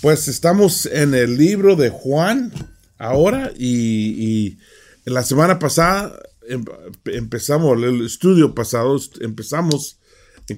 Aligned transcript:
Pues 0.00 0.28
estamos 0.28 0.86
en 0.86 1.12
el 1.12 1.36
libro 1.36 1.74
de 1.74 1.90
Juan 1.90 2.52
ahora 2.98 3.52
y, 3.58 4.56
la 5.04 5.24
semana 5.24 5.58
pasada 5.58 6.16
em, 6.46 6.64
empezamos, 7.06 7.82
el 7.82 8.06
estudio 8.06 8.54
pasado, 8.54 8.96
empezamos 9.20 9.98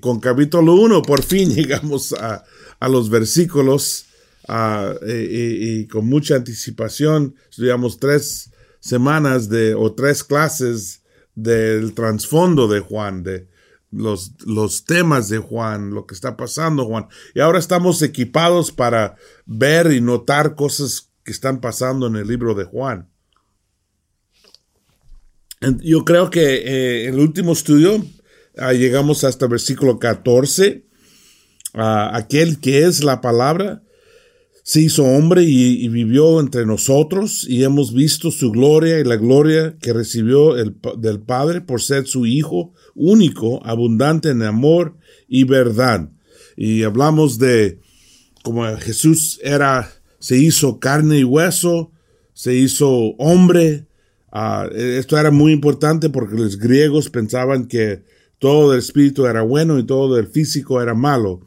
con 0.00 0.21
capítulo 0.21 0.74
1, 0.74 1.00
por 1.03 1.22
fin 1.22 1.48
llegamos 1.54 2.12
a, 2.12 2.45
los 2.87 3.08
versículos 3.08 4.06
y, 5.06 5.86
con 5.86 6.07
mucha 6.07 6.36
anticipación, 6.36 7.34
estudiamos 7.50 7.98
tres 7.98 8.50
semanas 8.80 9.48
de, 9.48 9.75
o 9.75 9.93
tres 9.93 10.22
clases 10.22 11.00
del 11.34 11.95
trasfondo 11.95 12.68
de 12.68 12.80
Juan, 12.80 13.22
de, 13.22 13.48
los, 13.91 14.32
los 14.46 14.84
temas 14.84 15.29
de 15.29 15.38
Juan, 15.38 15.91
lo 15.91 16.06
que 16.06 16.14
está 16.14 16.36
pasando 16.36 16.86
Juan. 16.86 17.06
Y 17.34 17.41
ahora 17.41 17.59
estamos 17.59 18.02
equipados 18.02 18.73
para 18.73 19.16
ver 19.46 19.93
y 19.93 20.00
notar 20.00 20.55
cosas 20.55 21.11
que 21.24 21.32
están 21.32 21.60
pasando 21.60 22.06
en 22.06 22.16
el 22.16 22.29
libro 22.29 22.55
de 22.55 22.65
Juan. 22.65 23.09
Yo 25.82 26.05
creo 26.05 26.30
que 26.30 26.41
eh, 26.41 27.09
en 27.09 27.15
el 27.15 27.20
último 27.20 27.52
estudio 27.52 28.02
llegamos 28.73 29.24
hasta 29.24 29.46
versículo 29.46 29.98
14. 29.98 30.87
Ah, 31.74 32.10
aquel 32.15 32.60
que 32.60 32.84
es 32.84 33.04
la 33.04 33.20
palabra 33.20 33.82
se 34.62 34.80
hizo 34.80 35.05
hombre 35.05 35.42
y, 35.45 35.88
vivió 35.88 36.41
entre 36.41 36.66
nosotros 36.66 37.46
y 37.48 37.64
hemos 37.64 37.95
visto 37.95 38.30
su 38.30 38.51
gloria 38.51 39.01
y 39.01 39.05
la 39.05 39.16
gloria 39.16 39.77
que 39.80 39.92
recibió 39.92 40.56
el, 40.56 40.77
del 40.98 41.20
Padre 41.20 41.60
por 41.60 41.80
ser 41.82 42.06
su 42.06 42.27
Hijo 42.27 42.73
único, 42.95 43.65
abundante 43.65 44.30
en 44.30 44.42
amor 44.42 44.96
y 45.28 45.45
verdad. 45.45 46.10
Y 46.56 46.82
hablamos 46.82 47.38
de 47.38 47.80
cómo 48.42 48.65
Jesús 48.77 49.41
era, 49.42 49.91
se 50.18 50.37
hizo 50.37 50.79
carne 50.79 51.18
y 51.18 51.24
hueso, 51.24 51.90
se 52.34 52.54
hizo 52.54 53.15
hombre. 53.18 53.87
Ah, 54.30 54.68
esto 54.73 55.18
era 55.18 55.30
muy 55.30 55.52
importante 55.52 56.10
porque 56.10 56.37
los 56.37 56.59
griegos 56.59 57.10
pensaban 57.10 57.66
que 57.66 58.02
todo 58.38 58.73
el 58.73 58.79
espíritu 58.79 59.26
era 59.26 59.42
bueno 59.42 59.79
y 59.79 59.85
todo 59.85 60.18
el 60.18 60.26
físico 60.26 60.80
era 60.80 60.95
malo. 60.95 61.40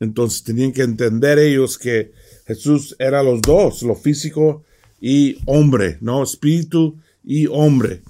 Entonces 0.00 0.44
tenían 0.44 0.72
que 0.72 0.82
entender 0.82 1.38
ellos 1.38 1.78
que 1.78 2.12
Jesús 2.48 2.96
era 2.98 3.22
los 3.22 3.42
dos, 3.42 3.82
lo 3.82 3.94
físico 3.94 4.64
y 5.02 5.36
hombre, 5.44 5.98
¿no? 6.00 6.22
Espíritu 6.22 6.96
y 7.22 7.46
hombre. 7.46 8.00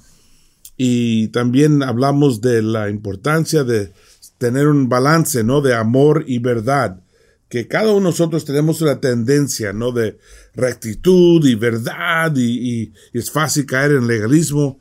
Y 0.77 1.27
también 1.29 1.83
hablamos 1.83 2.41
de 2.41 2.63
la 2.63 2.89
importancia 2.89 3.65
de 3.65 3.93
tener 4.39 4.69
un 4.69 4.89
balance, 4.89 5.43
¿no? 5.43 5.61
De 5.61 5.75
amor 5.75 6.25
y 6.29 6.39
verdad. 6.39 7.01
Que 7.49 7.67
cada 7.67 7.91
uno 7.91 7.97
de 7.97 8.05
nosotros 8.05 8.45
tenemos 8.45 8.81
una 8.81 9.01
tendencia, 9.01 9.73
¿no? 9.73 9.91
De 9.91 10.19
rectitud 10.55 11.45
y 11.45 11.57
verdad 11.57 12.33
y, 12.37 12.93
es 13.13 13.33
fácil 13.33 13.67
caer 13.67 13.91
en 13.91 14.07
legalismo 14.07 14.79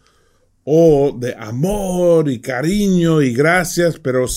o 0.66 1.18
de 1.20 1.34
amor 1.34 2.30
y 2.30 2.42
cariño 2.42 3.24
y 3.24 3.34
gracias, 3.34 3.98
pero 3.98 4.28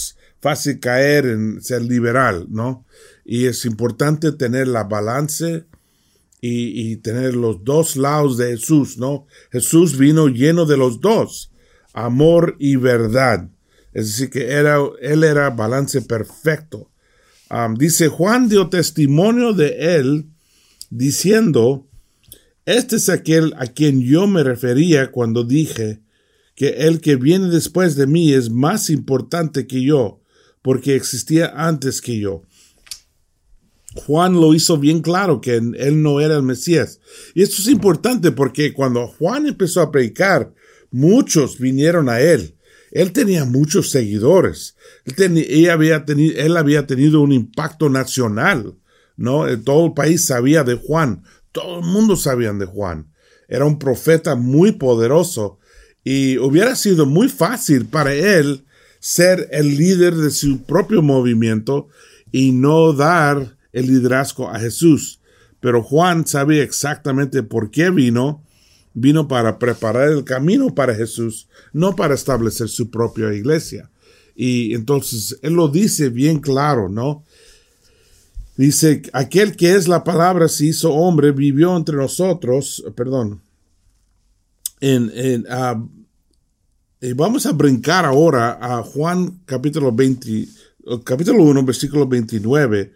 fácil 0.40 0.80
caer 0.80 1.26
en 1.26 1.62
ser 1.62 1.82
liberal, 1.82 2.46
¿no? 2.48 2.84
y 3.30 3.46
es 3.46 3.64
importante 3.64 4.32
tener 4.32 4.66
la 4.66 4.82
balance 4.82 5.64
y, 6.40 6.96
tener 6.96 7.36
los 7.36 7.62
dos 7.62 7.94
lados 7.94 8.36
de 8.36 8.56
Jesús, 8.56 8.98
¿no? 8.98 9.26
Jesús 9.52 9.96
vino 9.96 10.26
lleno 10.26 10.66
de 10.66 10.76
los 10.76 11.00
dos, 11.00 11.52
amor 11.92 12.56
y 12.58 12.74
verdad. 12.74 13.48
Es 13.92 14.06
decir, 14.06 14.30
que 14.30 14.50
era, 14.50 14.78
él 15.00 15.22
era 15.22 15.50
balance 15.50 16.02
perfecto. 16.02 16.90
dice, 17.78 18.08
Juan 18.08 18.48
dio 18.48 18.68
testimonio 18.68 19.52
de 19.52 19.94
él, 19.94 20.26
diciendo, 20.90 21.86
este 22.66 22.96
es 22.96 23.08
aquel 23.10 23.54
a 23.58 23.68
quien 23.68 24.00
yo 24.00 24.26
me 24.26 24.42
refería 24.42 25.12
cuando 25.12 25.44
dije 25.44 26.00
que 26.56 26.88
el 26.88 27.00
que 27.00 27.14
viene 27.14 27.48
después 27.48 27.94
de 27.94 28.08
mí 28.08 28.32
es 28.32 28.50
más 28.50 28.90
importante 28.90 29.68
que 29.68 29.84
yo, 29.84 30.19
porque 30.62 30.96
existía 30.96 31.52
antes 31.56 32.00
que 32.00 32.18
yo. 32.18 32.42
Juan 33.94 34.34
lo 34.34 34.54
hizo 34.54 34.78
bien 34.78 35.00
claro 35.00 35.40
que 35.40 35.56
él 35.56 36.02
no 36.02 36.20
era 36.20 36.36
el 36.36 36.42
Mesías. 36.42 37.00
Y 37.34 37.42
esto 37.42 37.56
es 37.60 37.68
importante 37.68 38.30
porque 38.30 38.72
cuando 38.72 39.08
Juan 39.08 39.46
empezó 39.46 39.80
a 39.80 39.90
predicar, 39.90 40.54
muchos 40.90 41.58
vinieron 41.58 42.08
a 42.08 42.20
él. 42.20 42.56
Él 42.92 43.12
tenía 43.12 43.44
muchos 43.44 43.90
seguidores. 43.90 44.76
Él, 45.04 45.70
había, 45.70 46.04
tenido, 46.04 46.38
él 46.38 46.56
había 46.56 46.86
tenido 46.86 47.20
un 47.20 47.32
impacto 47.32 47.88
nacional. 47.88 48.76
¿no? 49.16 49.44
Todo 49.60 49.86
el 49.86 49.92
país 49.92 50.24
sabía 50.24 50.62
de 50.62 50.74
Juan. 50.74 51.24
Todo 51.52 51.80
el 51.80 51.86
mundo 51.86 52.16
sabía 52.16 52.52
de 52.52 52.66
Juan. 52.66 53.12
Era 53.48 53.64
un 53.64 53.78
profeta 53.78 54.36
muy 54.36 54.72
poderoso 54.72 55.58
y 56.04 56.38
hubiera 56.38 56.76
sido 56.76 57.06
muy 57.06 57.28
fácil 57.28 57.86
para 57.86 58.14
él 58.14 58.64
ser 59.00 59.48
el 59.50 59.76
líder 59.76 60.14
de 60.14 60.30
su 60.30 60.62
propio 60.62 61.02
movimiento 61.02 61.88
y 62.30 62.52
no 62.52 62.92
dar 62.92 63.56
el 63.72 63.86
liderazgo 63.86 64.48
a 64.48 64.60
Jesús. 64.60 65.20
Pero 65.58 65.82
Juan 65.82 66.26
sabía 66.26 66.62
exactamente 66.62 67.42
por 67.42 67.70
qué 67.70 67.90
vino. 67.90 68.44
Vino 68.92 69.28
para 69.28 69.58
preparar 69.58 70.08
el 70.08 70.24
camino 70.24 70.74
para 70.74 70.94
Jesús, 70.94 71.48
no 71.72 71.94
para 71.94 72.14
establecer 72.14 72.68
su 72.68 72.90
propia 72.90 73.32
iglesia. 73.32 73.88
Y 74.34 74.74
entonces 74.74 75.38
él 75.42 75.54
lo 75.54 75.68
dice 75.68 76.08
bien 76.08 76.40
claro, 76.40 76.88
¿no? 76.88 77.24
Dice, 78.56 79.02
aquel 79.12 79.54
que 79.54 79.74
es 79.74 79.86
la 79.86 80.02
palabra 80.02 80.48
se 80.48 80.66
hizo 80.66 80.92
hombre, 80.92 81.30
vivió 81.30 81.76
entre 81.76 81.96
nosotros, 81.96 82.84
perdón, 82.96 83.40
en, 84.80 85.10
en 85.14 85.46
ah, 85.48 85.82
y 87.00 87.14
vamos 87.14 87.46
a 87.46 87.52
brincar 87.52 88.04
ahora 88.04 88.58
a 88.60 88.82
Juan 88.82 89.40
capítulo 89.46 89.90
20, 89.90 90.46
capítulo 91.02 91.42
1, 91.44 91.64
versículo 91.64 92.06
29, 92.06 92.92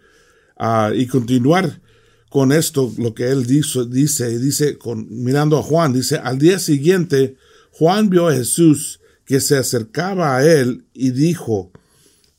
y 0.93 1.07
continuar 1.07 1.81
con 2.29 2.51
esto, 2.51 2.93
lo 2.97 3.15
que 3.15 3.29
él 3.29 3.47
dice, 3.47 3.85
dice, 3.87 4.37
dice 4.37 4.77
mirando 5.09 5.57
a 5.57 5.63
Juan, 5.63 5.93
dice, 5.93 6.17
al 6.17 6.37
día 6.37 6.59
siguiente, 6.59 7.37
Juan 7.71 8.09
vio 8.09 8.27
a 8.27 8.33
Jesús 8.33 8.99
que 9.25 9.39
se 9.39 9.57
acercaba 9.57 10.37
a 10.37 10.45
él 10.45 10.85
y 10.93 11.09
dijo, 11.09 11.71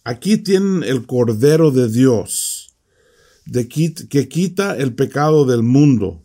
aquí 0.04 0.37
tienen 0.37 0.84
el 0.84 1.04
Cordero 1.04 1.72
de 1.72 1.88
Dios, 1.88 2.77
de, 3.44 3.66
que 3.66 4.28
quita 4.28 4.77
el 4.77 4.94
pecado 4.94 5.44
del 5.44 5.62
mundo. 5.62 6.22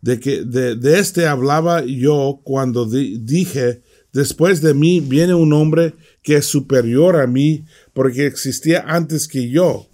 De, 0.00 0.20
que, 0.20 0.44
de, 0.44 0.76
de 0.76 1.00
este 1.00 1.26
hablaba 1.26 1.84
yo 1.84 2.40
cuando 2.44 2.86
dije, 2.86 3.82
después 4.12 4.60
de 4.60 4.74
mí 4.74 5.00
viene 5.00 5.34
un 5.34 5.52
hombre 5.52 5.94
que 6.22 6.36
es 6.36 6.46
superior 6.46 7.16
a 7.16 7.26
mí 7.26 7.64
porque 7.92 8.26
existía 8.26 8.84
antes 8.86 9.28
que 9.28 9.50
yo 9.50 9.88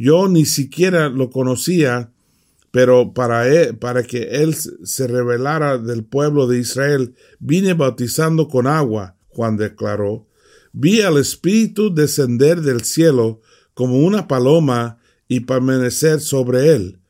yo 0.00 0.28
ni 0.28 0.46
siquiera 0.46 1.10
lo 1.10 1.28
conocía, 1.28 2.10
pero 2.70 3.12
para, 3.12 3.46
él, 3.48 3.76
para 3.76 4.02
que 4.02 4.22
él 4.42 4.54
se 4.54 5.06
revelara 5.06 5.76
del 5.76 6.04
pueblo 6.04 6.46
de 6.46 6.58
Israel, 6.58 7.14
vine 7.38 7.74
bautizando 7.74 8.48
con 8.48 8.66
agua, 8.66 9.16
Juan 9.28 9.58
declaró. 9.58 10.26
Vi 10.72 11.02
al 11.02 11.18
Espíritu 11.18 11.94
descender 11.94 12.62
del 12.62 12.82
cielo 12.82 13.42
como 13.74 13.98
una 13.98 14.26
paloma 14.26 14.98
y 15.28 15.40
permanecer 15.40 16.20
sobre 16.20 16.72
él. 16.74 17.00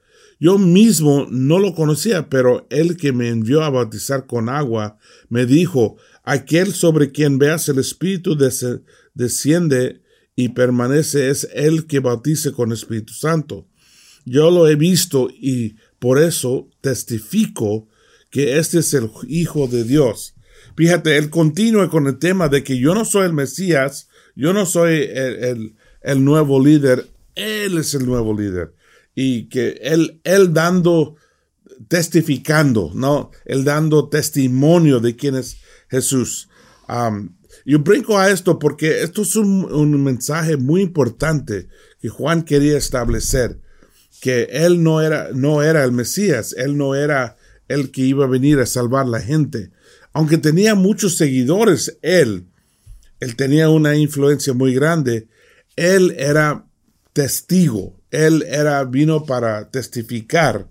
Yo 0.41 0.59
mismo 0.59 1.29
no 1.31 1.61
lo 1.61 1.77
conocía, 1.77 2.29
pero 2.29 2.67
el 2.71 2.97
que 2.97 3.12
me 3.12 3.29
envió 3.29 3.62
a 3.62 3.71
bautizar 3.71 4.27
con 4.27 4.49
agua 4.49 4.99
me 5.29 5.47
dijo, 5.47 5.97
aquel 6.22 6.72
sobre 6.75 7.12
quien 7.12 7.38
veas 7.38 7.69
el 7.69 7.78
Espíritu 7.78 8.36
desciende 9.14 10.03
y 10.36 10.50
permanece 10.50 11.31
es 11.31 11.48
el 11.54 11.86
que 11.86 12.00
bautice 12.00 12.53
con 12.53 12.72
Espíritu 12.72 13.12
Santo. 13.12 13.66
Yo 14.25 14.50
lo 14.50 14.69
he 14.69 14.76
visto 14.76 15.28
y 15.31 15.76
por 15.98 16.19
eso 16.19 16.69
testifico 16.81 17.88
que 18.31 18.58
este 18.58 18.78
es 18.78 18.94
el 18.94 19.11
Hijo 19.28 19.67
de 19.67 19.84
Dios. 19.84 20.34
Fíjate, 20.76 21.17
él 21.19 21.31
continúa 21.31 21.90
con 21.90 22.06
el 22.06 22.19
tema 22.19 22.49
de 22.49 22.62
que 22.62 22.78
yo 22.78 22.94
no 22.94 23.05
soy 23.05 23.26
el 23.26 23.32
Mesías, 23.32 24.08
yo 24.34 24.52
no 24.52 24.66
soy 24.66 25.08
el, 25.12 26.25
nuevo 26.25 26.64
líder, 26.64 27.06
él 27.34 27.78
es 27.78 27.94
el 27.94 28.06
nuevo 28.06 28.38
líder. 28.38 28.73
Y 29.14 29.49
que 29.49 29.81
él, 29.82 30.20
él 30.25 30.55
dando, 30.55 31.16
testificando, 31.88 32.91
¿no? 32.94 33.31
Él 33.44 33.65
dando 33.65 34.09
testimonio 34.09 35.00
de 35.00 35.17
quién 35.17 35.37
es 35.37 35.59
Jesús. 35.88 36.49
Yo 37.65 37.79
brinco 37.81 38.19
a 38.19 38.31
esto 38.31 38.59
porque 38.59 39.03
esto 39.03 39.23
es 39.23 39.37
un, 39.37 40.03
mensaje 40.03 40.56
muy 40.56 40.82
importante 40.82 41.69
que 42.00 42.09
Juan 42.09 42.43
quería 42.43 42.77
establecer, 42.77 43.61
que 44.21 44.49
él 44.50 44.82
no 44.82 45.00
era, 45.00 45.31
no 45.32 45.62
era 45.62 45.85
el 45.85 45.93
Mesías, 45.93 46.55
él 46.56 46.77
no 46.77 46.94
era 46.94 47.37
el 47.69 47.91
que 47.91 48.03
iba 48.03 48.25
a 48.25 48.29
venir 48.29 48.59
a 48.59 48.67
salvar 48.67 49.06
la 49.06 49.21
gente. 49.21 49.71
Aunque 50.12 50.38
tenía 50.38 50.75
muchos 50.75 51.17
seguidores, 51.17 51.99
él, 52.03 52.49
él 53.21 53.37
tenía 53.37 53.69
una 53.69 53.94
influencia 53.97 54.53
muy 54.53 54.75
grande, 54.75 55.29
él 55.76 56.15
era 56.19 56.67
testigo, 57.12 58.00
Él 58.11 58.44
era, 58.49 58.83
vino 58.85 59.25
para 59.25 59.71
testificar 59.71 60.69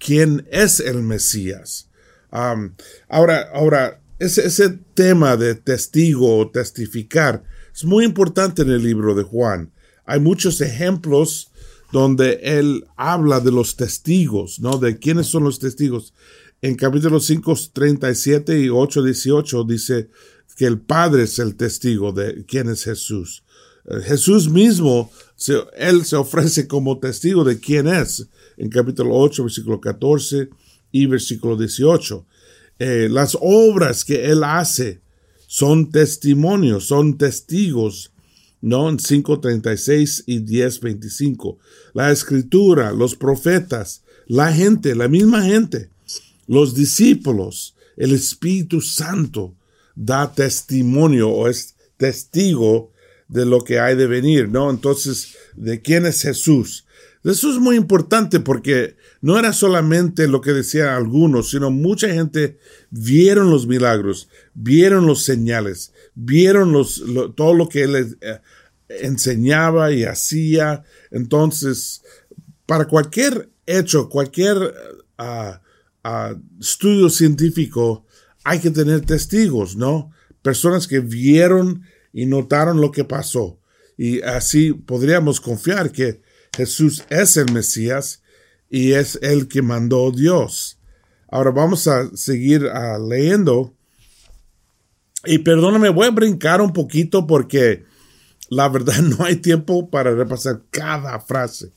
quién 0.00 0.46
es 0.50 0.80
el 0.80 1.02
Mesías. 1.02 1.88
ahora, 2.32 3.48
ahora, 3.54 4.00
ese, 4.18 4.46
ese 4.46 4.70
tema 4.94 5.36
de 5.36 5.54
testigo 5.54 6.38
o 6.38 6.50
testificar 6.50 7.44
es 7.72 7.84
muy 7.84 8.04
importante 8.04 8.62
en 8.62 8.70
el 8.70 8.82
libro 8.82 9.14
de 9.14 9.22
Juan. 9.22 9.72
Hay 10.04 10.18
muchos 10.18 10.60
ejemplos 10.60 11.50
donde 11.92 12.40
él 12.42 12.86
habla 12.96 13.40
de 13.40 13.52
los 13.52 13.76
testigos, 13.76 14.60
¿no? 14.60 14.78
De 14.78 14.98
quiénes 14.98 15.26
son 15.26 15.44
los 15.44 15.58
testigos. 15.58 16.14
En 16.62 16.74
capítulo 16.74 17.20
5, 17.20 17.54
37 17.72 18.60
y 18.60 18.68
8, 18.68 19.02
18 19.02 19.64
dice 19.64 20.10
que 20.56 20.66
el 20.66 20.78
Padre 20.80 21.24
es 21.24 21.38
el 21.38 21.56
testigo 21.56 22.12
de 22.12 22.44
quién 22.46 22.68
es 22.68 22.84
Jesús. 22.84 23.44
Eh, 23.86 24.00
Jesús 24.02 24.50
mismo, 24.50 25.10
él 25.76 26.04
se 26.04 26.16
ofrece 26.16 26.68
como 26.68 26.98
testigo 26.98 27.44
de 27.44 27.58
quién 27.58 27.88
es. 27.88 28.28
En 28.60 28.68
capítulo 28.68 29.16
8, 29.16 29.44
versículo 29.44 29.80
14 29.80 30.50
y 30.92 31.06
versículo 31.06 31.56
18. 31.56 32.26
Eh, 32.78 33.08
las 33.10 33.36
obras 33.40 34.04
que 34.04 34.26
él 34.26 34.44
hace 34.44 35.00
son 35.46 35.90
testimonios, 35.90 36.86
son 36.86 37.16
testigos 37.16 38.12
¿no? 38.60 38.90
En 38.90 38.98
5.36 38.98 40.24
y 40.26 40.40
10.25. 40.40 41.56
La 41.94 42.10
escritura, 42.10 42.92
los 42.92 43.14
profetas, 43.14 44.02
la 44.26 44.52
gente, 44.52 44.94
la 44.94 45.08
misma 45.08 45.42
gente, 45.44 45.88
los 46.46 46.74
discípulos, 46.74 47.74
el 47.96 48.12
Espíritu 48.12 48.82
Santo 48.82 49.54
da 49.94 50.32
testimonio 50.32 51.30
o 51.30 51.48
es 51.48 51.74
testigo 51.96 52.92
de 53.28 53.46
lo 53.46 53.62
que 53.62 53.80
hay 53.80 53.96
de 53.96 54.06
venir, 54.06 54.50
¿no? 54.50 54.68
Entonces, 54.68 55.36
¿de 55.54 55.80
quién 55.80 56.04
es 56.04 56.20
Jesús? 56.20 56.84
Eso 57.22 57.50
es 57.50 57.58
muy 57.58 57.76
importante 57.76 58.40
porque 58.40 58.96
no 59.20 59.38
era 59.38 59.52
solamente 59.52 60.26
lo 60.26 60.40
que 60.40 60.52
decían 60.52 60.88
algunos, 60.88 61.50
sino 61.50 61.70
mucha 61.70 62.08
gente 62.08 62.58
vieron 62.90 63.50
los 63.50 63.66
milagros, 63.66 64.30
vieron 64.54 65.06
los 65.06 65.22
señales, 65.24 65.92
vieron 66.14 66.72
los, 66.72 67.04
todo 67.36 67.52
lo 67.52 67.68
que 67.68 67.82
él 67.82 68.16
eh, 68.20 68.40
enseñaba 68.88 69.92
y 69.92 70.04
hacía. 70.04 70.82
Entonces, 71.10 72.02
para 72.64 72.88
cualquier 72.88 73.50
hecho, 73.66 74.08
cualquier 74.08 74.74
ah, 75.18 75.60
ah, 76.02 76.34
estudio 76.58 77.10
científico, 77.10 78.06
hay 78.44 78.60
que 78.60 78.70
tener 78.70 79.02
testigos, 79.02 79.76
¿no? 79.76 80.10
Personas 80.40 80.86
que 80.86 81.00
vieron 81.00 81.82
y 82.14 82.24
notaron 82.24 82.80
lo 82.80 82.90
que 82.90 83.04
pasó. 83.04 83.60
Y 83.98 84.22
así 84.22 84.72
podríamos 84.72 85.38
confiar 85.40 85.92
que 85.92 86.22
Jesús 86.56 87.04
es 87.10 87.36
el 87.36 87.52
Mesías 87.52 88.22
y 88.68 88.92
es 88.92 89.18
el 89.22 89.48
que 89.48 89.62
mandó 89.62 90.10
Dios. 90.10 90.78
Ahora 91.28 91.50
vamos 91.50 91.86
a 91.86 92.14
seguir 92.16 92.66
ah, 92.72 92.98
leyendo. 92.98 93.74
Y 95.24 95.38
perdóname, 95.38 95.90
voy 95.90 96.06
a 96.06 96.10
brincar 96.10 96.60
un 96.60 96.72
poquito 96.72 97.26
porque 97.26 97.84
la 98.48 98.68
verdad 98.68 98.98
no 99.02 99.24
hay 99.24 99.36
tiempo 99.36 99.90
para 99.90 100.12
repasar 100.14 100.62
cada 100.70 101.18
frase. 101.20 101.72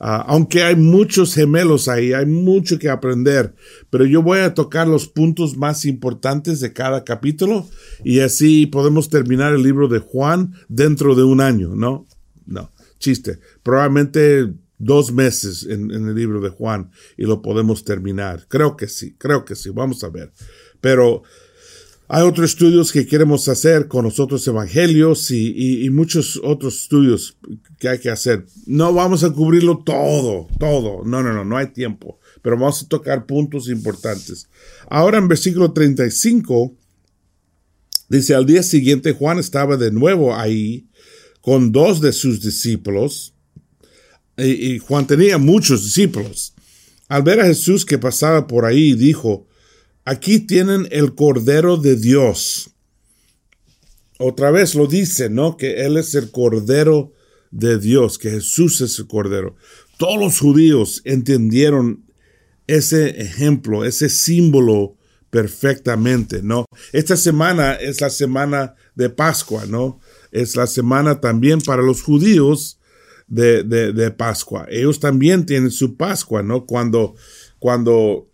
Ah, 0.00 0.24
aunque 0.26 0.62
hay 0.62 0.74
muchos 0.74 1.34
gemelos 1.34 1.88
ahí, 1.88 2.12
hay 2.12 2.26
mucho 2.26 2.78
que 2.78 2.90
aprender, 2.90 3.54
pero 3.90 4.04
yo 4.04 4.22
voy 4.22 4.40
a 4.40 4.52
tocar 4.52 4.88
los 4.88 5.06
puntos 5.06 5.56
más 5.56 5.84
importantes 5.84 6.60
de 6.60 6.72
cada 6.72 7.04
capítulo 7.04 7.68
y 8.02 8.20
así 8.20 8.66
podemos 8.66 9.08
terminar 9.08 9.54
el 9.54 9.62
libro 9.62 9.86
de 9.86 10.00
Juan 10.00 10.52
dentro 10.68 11.14
de 11.14 11.22
un 11.22 11.40
año, 11.40 11.76
¿no? 11.76 12.06
No, 12.44 12.70
chiste. 12.98 13.38
Probablemente 13.62 14.52
dos 14.78 15.12
meses 15.12 15.66
en, 15.68 15.90
el 15.90 16.14
libro 16.14 16.40
de 16.40 16.50
Juan 16.50 16.90
y 17.16 17.24
lo 17.24 17.42
podemos 17.42 17.84
terminar. 17.84 18.46
Creo 18.48 18.76
que 18.76 18.88
sí, 18.88 19.14
creo 19.18 19.44
que 19.44 19.54
sí, 19.54 19.70
vamos 19.70 20.04
a 20.04 20.10
ver. 20.10 20.32
Pero 20.80 21.22
hay 22.08 22.22
otros 22.22 22.50
estudios 22.50 22.92
que 22.92 23.06
queremos 23.06 23.48
hacer 23.48 23.88
con 23.88 24.04
los 24.04 24.20
otros 24.20 24.46
evangelios 24.46 25.30
y, 25.30 25.88
muchos 25.90 26.40
otros 26.42 26.82
estudios 26.82 27.38
que 27.78 27.88
hay 27.88 27.98
que 27.98 28.10
hacer. 28.10 28.46
No 28.66 28.92
vamos 28.92 29.24
a 29.24 29.30
cubrirlo 29.30 29.82
todo, 29.84 30.48
todo. 30.58 31.04
No, 31.04 31.22
no, 31.22 31.32
no, 31.32 31.44
no 31.44 31.56
hay 31.56 31.68
tiempo. 31.68 32.18
Pero 32.42 32.56
vamos 32.58 32.82
a 32.82 32.88
tocar 32.88 33.24
puntos 33.24 33.68
importantes. 33.68 34.48
Ahora 34.90 35.16
en 35.16 35.28
versículo 35.28 35.72
35 35.72 36.76
dice, 38.10 38.34
al 38.34 38.44
día 38.44 38.62
siguiente 38.62 39.12
Juan 39.12 39.38
estaba 39.38 39.78
de 39.78 39.90
nuevo 39.90 40.36
ahí 40.36 40.88
con 41.44 41.72
dos 41.72 42.00
de 42.00 42.12
sus 42.12 42.40
discípulos. 42.40 43.34
y 44.36 44.78
Juan 44.78 45.06
tenía 45.06 45.38
muchos 45.38 45.84
discípulos. 45.84 46.54
Al 47.08 47.22
ver 47.22 47.40
a 47.40 47.46
Jesús 47.46 47.84
que 47.84 47.98
pasaba 47.98 48.46
por 48.46 48.64
ahí, 48.64 48.94
dijo, 48.94 49.46
Aquí 50.06 50.40
tienen 50.40 50.86
el 50.90 51.14
Cordero 51.14 51.78
de 51.78 51.96
Dios. 51.96 52.70
Otra 54.18 54.50
vez 54.50 54.74
lo 54.74 54.86
dice, 54.86 55.30
¿no? 55.30 55.56
Que 55.56 55.86
Él 55.86 55.96
es 55.96 56.14
el 56.14 56.30
Cordero 56.30 57.12
de 57.50 57.78
Dios, 57.78 58.18
que 58.18 58.30
Jesús 58.30 58.82
es 58.82 58.98
el 58.98 59.06
Cordero. 59.06 59.56
Todos 59.96 60.18
los 60.18 60.38
judíos 60.38 61.00
entendieron 61.04 62.04
ese 62.66 63.22
ejemplo, 63.22 63.84
ese 63.84 64.10
símbolo 64.10 64.98
perfectamente, 65.30 66.42
¿no? 66.42 66.66
Esta 66.92 67.16
semana 67.16 67.72
es 67.72 68.02
la 68.02 68.10
semana 68.10 68.74
de 68.94 69.08
Pascua, 69.08 69.64
¿no? 69.66 70.00
Es 70.34 70.54
la 70.56 70.66
semana 70.66 71.20
también 71.20 71.60
para 71.60 71.80
los 71.80 72.02
judíos 72.02 72.78
de, 73.26 73.62
de, 73.62 74.10
Pascua. 74.10 74.66
Ellos 74.68 75.00
también 75.00 75.46
tienen 75.46 75.70
su 75.70 75.96
Pascua, 75.96 76.42
¿no? 76.42 76.66
Cuando, 76.66 77.14
cuando 77.58 78.28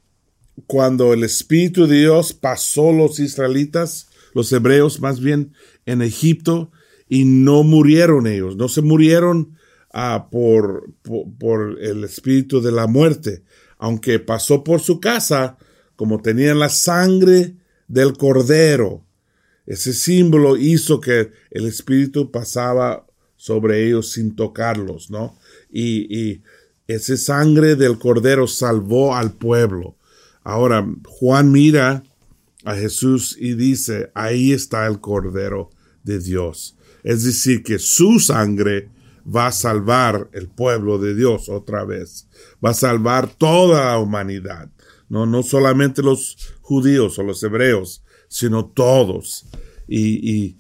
cuando 0.67 1.13
el 1.13 1.25
Espíritu 1.25 1.87
de 1.87 2.01
Dios 2.01 2.33
pasó 2.33 2.93
los 2.93 3.19
israelitas, 3.19 4.09
los 4.35 4.53
hebreos 4.53 5.01
más 5.01 5.21
bien, 5.21 5.53
en 5.87 6.03
Egipto, 6.03 6.71
y 7.09 7.25
no 7.25 7.63
murieron 7.63 8.27
ellos, 8.27 8.57
no 8.57 8.69
se 8.69 8.83
murieron 8.83 9.57
ah, 9.93 10.29
por, 10.31 10.93
por, 11.39 11.79
el 11.81 12.05
Espíritu 12.05 12.61
de 12.61 12.73
la 12.73 12.87
muerte, 12.87 13.43
aunque 13.79 14.19
pasó 14.19 14.63
por 14.63 14.81
su 14.81 15.01
casa, 15.01 15.57
como 15.97 16.21
tenían 16.21 16.59
la 16.59 16.69
sangre 16.69 17.57
del 17.89 18.17
cordero. 18.17 19.05
Ese 19.67 19.93
símbolo 19.93 20.57
hizo 20.57 21.01
que 21.01 21.31
el 21.51 21.67
Espíritu 21.67 22.31
pasaba 22.31 23.07
sobre 23.37 23.87
ellos 23.87 24.13
sin 24.13 24.35
tocarlos, 24.37 25.11
¿no? 25.11 25.39
Y, 25.71 26.15
y 26.15 26.43
sangre 26.99 27.77
del 27.77 27.99
cordero 27.99 28.47
salvó 28.47 29.15
al 29.15 29.33
pueblo. 29.33 29.97
Ahora, 30.43 30.87
Juan 31.07 31.53
mira 31.53 32.03
a 32.65 32.75
Jesús 32.75 33.37
y 33.39 33.55
dice, 33.55 34.11
ahí 34.15 34.53
está 34.53 34.87
el 34.87 35.01
Cordero 35.01 35.71
de 36.03 36.19
Dios. 36.19 36.77
Es 37.03 37.25
decir, 37.25 37.63
que 37.63 37.79
su 37.79 38.19
sangre 38.19 38.89
va 39.25 39.49
a 39.49 39.53
salvar 39.53 40.29
el 40.33 40.49
pueblo 40.49 40.99
de 40.99 41.15
Dios 41.15 41.49
otra 41.49 41.85
vez. 41.85 42.27
Va 42.65 42.71
a 42.71 42.75
salvar 42.75 43.33
toda 43.33 43.87
la 43.87 43.99
humanidad. 43.99 44.71
No, 45.09 45.27
no 45.27 45.43
solamente 45.43 46.03
los 46.03 46.37
judíos 46.61 47.19
o 47.19 47.23
los 47.23 47.43
hebreos, 47.43 48.03
sino 48.31 48.65
todos. 48.65 49.45
Y, 49.87 50.31
y, 50.31 50.57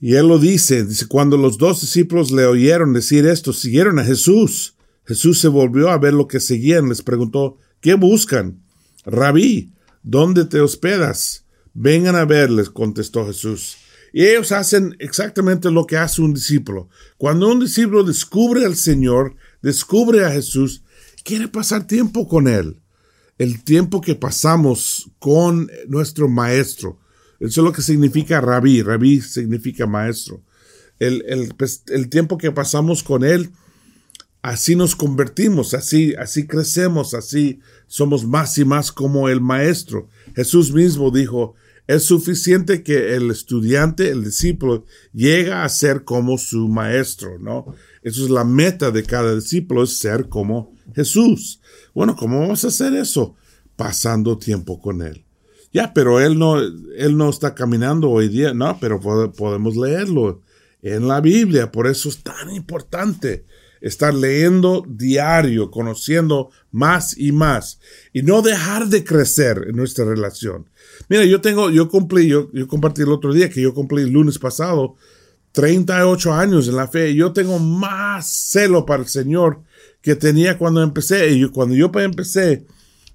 y 0.00 0.14
él 0.14 0.28
lo 0.28 0.38
dice, 0.38 0.84
dice, 0.84 1.06
cuando 1.06 1.36
los 1.36 1.58
dos 1.58 1.80
discípulos 1.80 2.30
le 2.30 2.44
oyeron 2.44 2.92
decir 2.92 3.26
esto, 3.26 3.52
siguieron 3.52 3.98
a 3.98 4.04
Jesús. 4.04 4.76
Jesús 5.04 5.40
se 5.40 5.48
volvió 5.48 5.90
a 5.90 5.98
ver 5.98 6.12
lo 6.12 6.28
que 6.28 6.38
seguían, 6.38 6.88
les 6.88 7.02
preguntó, 7.02 7.56
¿qué 7.80 7.94
buscan? 7.94 8.62
Rabí, 9.04 9.72
¿dónde 10.02 10.44
te 10.44 10.60
hospedas? 10.60 11.44
Vengan 11.74 12.14
a 12.14 12.24
ver, 12.24 12.50
les 12.50 12.70
contestó 12.70 13.26
Jesús. 13.26 13.78
Y 14.12 14.26
ellos 14.26 14.52
hacen 14.52 14.94
exactamente 14.98 15.70
lo 15.70 15.86
que 15.86 15.96
hace 15.96 16.20
un 16.20 16.34
discípulo. 16.34 16.90
Cuando 17.16 17.50
un 17.50 17.60
discípulo 17.60 18.04
descubre 18.04 18.66
al 18.66 18.76
Señor, 18.76 19.36
descubre 19.62 20.24
a 20.24 20.30
Jesús, 20.30 20.82
quiere 21.24 21.48
pasar 21.48 21.86
tiempo 21.86 22.28
con 22.28 22.46
Él. 22.46 22.81
El 23.38 23.64
tiempo 23.64 24.00
que 24.00 24.14
pasamos 24.14 25.10
con 25.18 25.70
nuestro 25.88 26.28
maestro. 26.28 27.00
Eso 27.40 27.60
es 27.60 27.64
lo 27.64 27.72
que 27.72 27.82
significa 27.82 28.40
rabí. 28.40 28.82
Rabí 28.82 29.20
significa 29.20 29.86
maestro. 29.86 30.42
El, 30.98 31.24
el, 31.26 31.54
pues, 31.54 31.82
el 31.88 32.08
tiempo 32.08 32.38
que 32.38 32.52
pasamos 32.52 33.02
con 33.02 33.24
Él 33.24 33.50
así 34.42 34.74
nos 34.74 34.96
convertimos, 34.96 35.72
así, 35.72 36.14
así 36.16 36.46
crecemos, 36.46 37.14
así 37.14 37.60
somos 37.86 38.26
más 38.26 38.58
y 38.58 38.64
más 38.64 38.90
como 38.92 39.28
el 39.28 39.40
maestro. 39.40 40.08
Jesús 40.34 40.72
mismo 40.72 41.10
dijo, 41.10 41.54
es 41.86 42.04
suficiente 42.04 42.82
que 42.82 43.14
el 43.14 43.30
estudiante, 43.30 44.10
el 44.10 44.24
discípulo, 44.24 44.84
llega 45.12 45.64
a 45.64 45.68
ser 45.68 46.04
como 46.04 46.38
su 46.38 46.68
maestro, 46.68 47.38
¿no? 47.38 47.74
Eso 48.02 48.24
es 48.24 48.30
la 48.30 48.44
meta 48.44 48.90
de 48.90 49.02
cada 49.02 49.34
discípulo, 49.34 49.82
es 49.82 49.98
ser 49.98 50.28
como 50.28 50.74
Jesús. 50.94 51.60
Bueno, 51.94 52.16
¿cómo 52.16 52.40
vamos 52.40 52.64
a 52.64 52.68
hacer 52.68 52.94
eso? 52.94 53.36
Pasando 53.76 54.38
tiempo 54.38 54.80
con 54.80 55.02
Él. 55.02 55.24
Ya, 55.72 55.92
pero 55.94 56.20
Él 56.20 56.38
no, 56.38 56.60
Él 56.60 57.16
no 57.16 57.30
está 57.30 57.54
caminando 57.54 58.10
hoy 58.10 58.28
día, 58.28 58.54
no, 58.54 58.78
pero 58.80 59.00
podemos 59.00 59.76
leerlo 59.76 60.40
en 60.82 61.08
la 61.08 61.20
Biblia, 61.20 61.70
por 61.70 61.86
eso 61.86 62.08
es 62.08 62.22
tan 62.22 62.50
importante 62.50 63.44
estar 63.82 64.14
leyendo 64.14 64.84
diario, 64.88 65.70
conociendo 65.70 66.50
más 66.70 67.18
y 67.18 67.32
más, 67.32 67.80
y 68.12 68.22
no 68.22 68.40
dejar 68.40 68.86
de 68.86 69.04
crecer 69.04 69.66
en 69.68 69.76
nuestra 69.76 70.06
relación. 70.06 70.70
Mira, 71.08 71.24
yo 71.24 71.40
tengo, 71.40 71.68
yo 71.68 71.90
cumplí, 71.90 72.28
yo, 72.28 72.50
yo 72.52 72.66
compartí 72.66 73.02
el 73.02 73.12
otro 73.12 73.34
día 73.34 73.50
que 73.50 73.60
yo 73.60 73.74
cumplí 73.74 74.02
el 74.02 74.10
lunes 74.10 74.38
pasado 74.38 74.96
38 75.52 76.32
años 76.32 76.66
en 76.68 76.76
la 76.76 76.88
fe, 76.88 77.14
yo 77.14 77.32
tengo 77.32 77.58
más 77.58 78.26
celo 78.26 78.86
para 78.86 79.02
el 79.02 79.08
Señor 79.08 79.60
que 80.00 80.16
tenía 80.16 80.58
cuando 80.58 80.82
empecé. 80.82 81.30
Y 81.30 81.48
cuando 81.48 81.74
yo 81.74 81.90
empecé, 81.94 82.66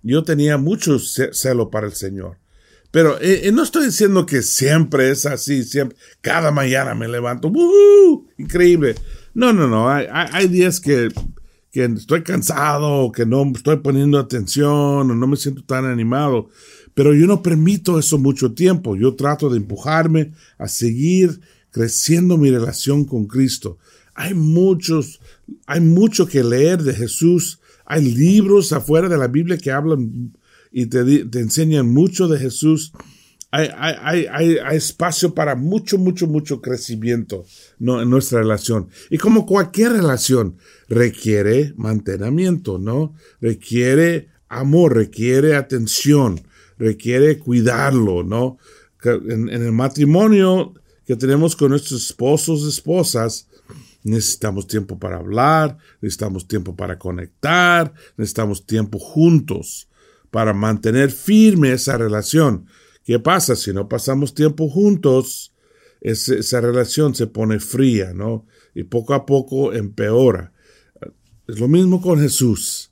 yo 0.03 0.23
tenía 0.23 0.57
mucho 0.57 0.99
celo 0.99 1.69
para 1.69 1.87
el 1.87 1.93
Señor. 1.93 2.37
Pero 2.91 3.19
eh, 3.19 3.41
eh, 3.43 3.51
no 3.51 3.63
estoy 3.63 3.85
diciendo 3.85 4.25
que 4.25 4.41
siempre 4.41 5.11
es 5.11 5.25
así, 5.25 5.63
siempre, 5.63 5.97
cada 6.21 6.51
mañana 6.51 6.95
me 6.95 7.07
levanto, 7.07 7.51
increíble. 8.37 8.95
No, 9.37 9.53
no, 9.53 9.67
no, 9.67 9.87
hay, 9.87 10.07
hay, 10.11 10.47
días 10.47 10.79
que, 10.79 11.09
estoy 11.71 12.23
cansado, 12.23 13.11
que 13.11 13.23
no 13.23 13.51
estoy 13.55 13.77
poniendo 13.77 14.17
atención, 14.17 14.67
o 14.67 15.03
no 15.03 15.27
me 15.27 15.37
siento 15.37 15.63
tan 15.63 15.85
animado, 15.85 16.49
pero 16.95 17.13
yo 17.13 17.27
no 17.27 17.43
permito 17.43 17.99
eso 17.99 18.17
mucho 18.17 18.53
tiempo. 18.53 18.95
Yo 18.95 19.13
trato 19.13 19.51
de 19.51 19.57
empujarme 19.57 20.31
a 20.57 20.67
seguir 20.67 21.39
creciendo 21.69 22.39
mi 22.39 22.49
relación 22.49 23.05
con 23.05 23.27
Cristo. 23.27 23.77
Hay 24.15 24.33
muchos, 24.33 25.19
hay 25.67 25.81
mucho 25.81 26.25
que 26.25 26.43
leer 26.43 26.81
de 26.81 26.95
Jesús. 26.95 27.59
Hay 27.85 28.11
libros 28.11 28.73
afuera 28.73 29.07
de 29.07 29.19
la 29.19 29.27
Biblia 29.27 29.59
que 29.59 29.69
hablan 29.69 30.33
y 30.71 30.87
te, 30.87 30.99
enseñan 31.39 31.87
mucho 31.93 32.27
de 32.27 32.39
Jesús. 32.39 32.91
Hay, 33.49 33.69
hay, 33.77 34.25
hay, 34.29 34.57
hay, 34.57 34.77
espacio 34.77 35.33
para 35.33 35.55
mucho, 35.55 35.97
mucho, 35.97 36.27
mucho 36.27 36.61
crecimiento 36.61 37.45
¿no? 37.79 38.01
en 38.01 38.09
nuestra 38.09 38.39
relación. 38.39 38.89
Y 39.09 39.17
como 39.17 39.45
cualquier 39.45 39.93
relación, 39.93 40.57
requiere 40.89 41.73
mantenimiento, 41.77 42.77
¿no? 42.77 43.13
Requiere 43.39 44.27
amor, 44.49 44.95
requiere 44.95 45.55
atención, 45.55 46.41
requiere 46.77 47.37
cuidarlo, 47.37 48.23
¿no? 48.23 48.57
En, 49.03 49.47
en 49.47 49.63
el 49.63 49.71
matrimonio 49.71 50.73
que 51.05 51.15
tenemos 51.15 51.55
con 51.55 51.69
nuestros 51.69 52.03
esposos, 52.03 52.67
esposas, 52.67 53.47
necesitamos 54.03 54.67
tiempo 54.67 54.99
para 54.99 55.17
hablar, 55.17 55.77
necesitamos 56.01 56.47
tiempo 56.47 56.75
para 56.75 56.99
conectar, 56.99 57.93
necesitamos 58.17 58.65
tiempo 58.65 58.99
juntos 58.99 59.87
para 60.31 60.53
mantener 60.53 61.11
firme 61.11 61.71
esa 61.71 61.97
relación. 61.97 62.67
¿Qué 63.07 63.19
pasa 63.19 63.55
si 63.55 63.71
no 63.71 63.87
pasamos 63.87 64.33
tiempo 64.33 64.67
juntos? 64.67 65.53
esa 66.01 66.61
relación 66.61 67.15
se 67.15 67.25
pone 67.25 67.59
fría, 67.59 68.13
¿no? 68.13 68.45
Y 68.75 68.83
poco 68.83 69.13
a 69.13 69.25
poco 69.25 69.71
empeora. 69.73 70.51
Es 71.47 71.57
lo 71.57 71.69
mismo 71.69 72.01
con 72.01 72.19
Jesús. 72.19 72.91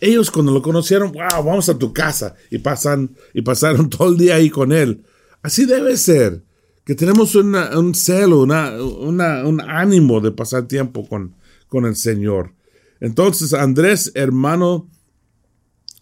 Ellos 0.00 0.32
cuando 0.32 0.52
lo 0.52 0.60
conocieron, 0.60 1.12
wow, 1.12 1.44
vamos 1.44 1.68
a 1.68 1.78
tu 1.78 1.92
casa 1.92 2.34
y 2.50 2.58
pasan 2.58 3.16
y 3.32 3.42
pasaron 3.42 3.88
todo 3.90 4.08
el 4.08 4.16
día 4.16 4.34
ahí 4.34 4.50
con 4.50 4.72
él. 4.72 5.04
Así 5.42 5.64
debe 5.64 5.96
ser 5.96 6.42
que 6.84 6.96
tenemos 6.96 7.36
un 7.36 7.94
celo, 7.94 8.40
un 8.40 9.60
ánimo 9.60 10.20
de 10.20 10.32
pasar 10.32 10.66
tiempo 10.66 11.08
con, 11.08 11.36
con 11.68 11.86
el 11.86 11.94
Señor. 11.94 12.52
Entonces 12.98 13.54
Andrés, 13.54 14.10
hermano 14.16 14.88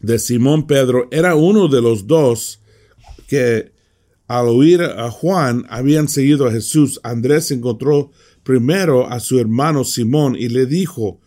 de 0.00 0.18
Simón 0.18 0.66
Pedro, 0.66 1.08
era 1.10 1.34
uno 1.34 1.68
de 1.68 1.82
los 1.82 2.06
dos 2.06 2.62
que 3.28 3.70
al 4.26 4.48
oír 4.48 4.82
a 4.82 5.08
Juan 5.12 5.66
habían 5.70 6.08
seguido 6.08 6.48
a 6.48 6.50
Jesús. 6.50 6.98
Andrés 7.04 7.52
encontró 7.52 8.10
primero 8.42 9.08
a 9.08 9.20
su 9.20 9.38
hermano 9.38 9.84
Simón 9.84 10.34
y 10.34 10.48
le 10.48 10.66
dijo, 10.66 11.20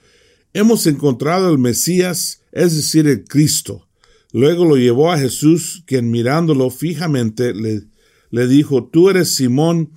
Hemos 0.51 0.85
encontrado 0.85 1.49
el 1.49 1.57
Mesías, 1.57 2.41
es 2.51 2.75
decir, 2.75 3.07
el 3.07 3.23
Cristo. 3.23 3.87
Luego 4.33 4.65
lo 4.65 4.75
llevó 4.75 5.13
a 5.13 5.17
Jesús, 5.17 5.83
quien 5.85 6.11
mirándolo 6.11 6.69
fijamente 6.69 7.53
le 7.53 7.91
le 8.31 8.47
dijo, 8.47 8.85
Tú 8.85 9.09
eres 9.09 9.35
Simón, 9.35 9.91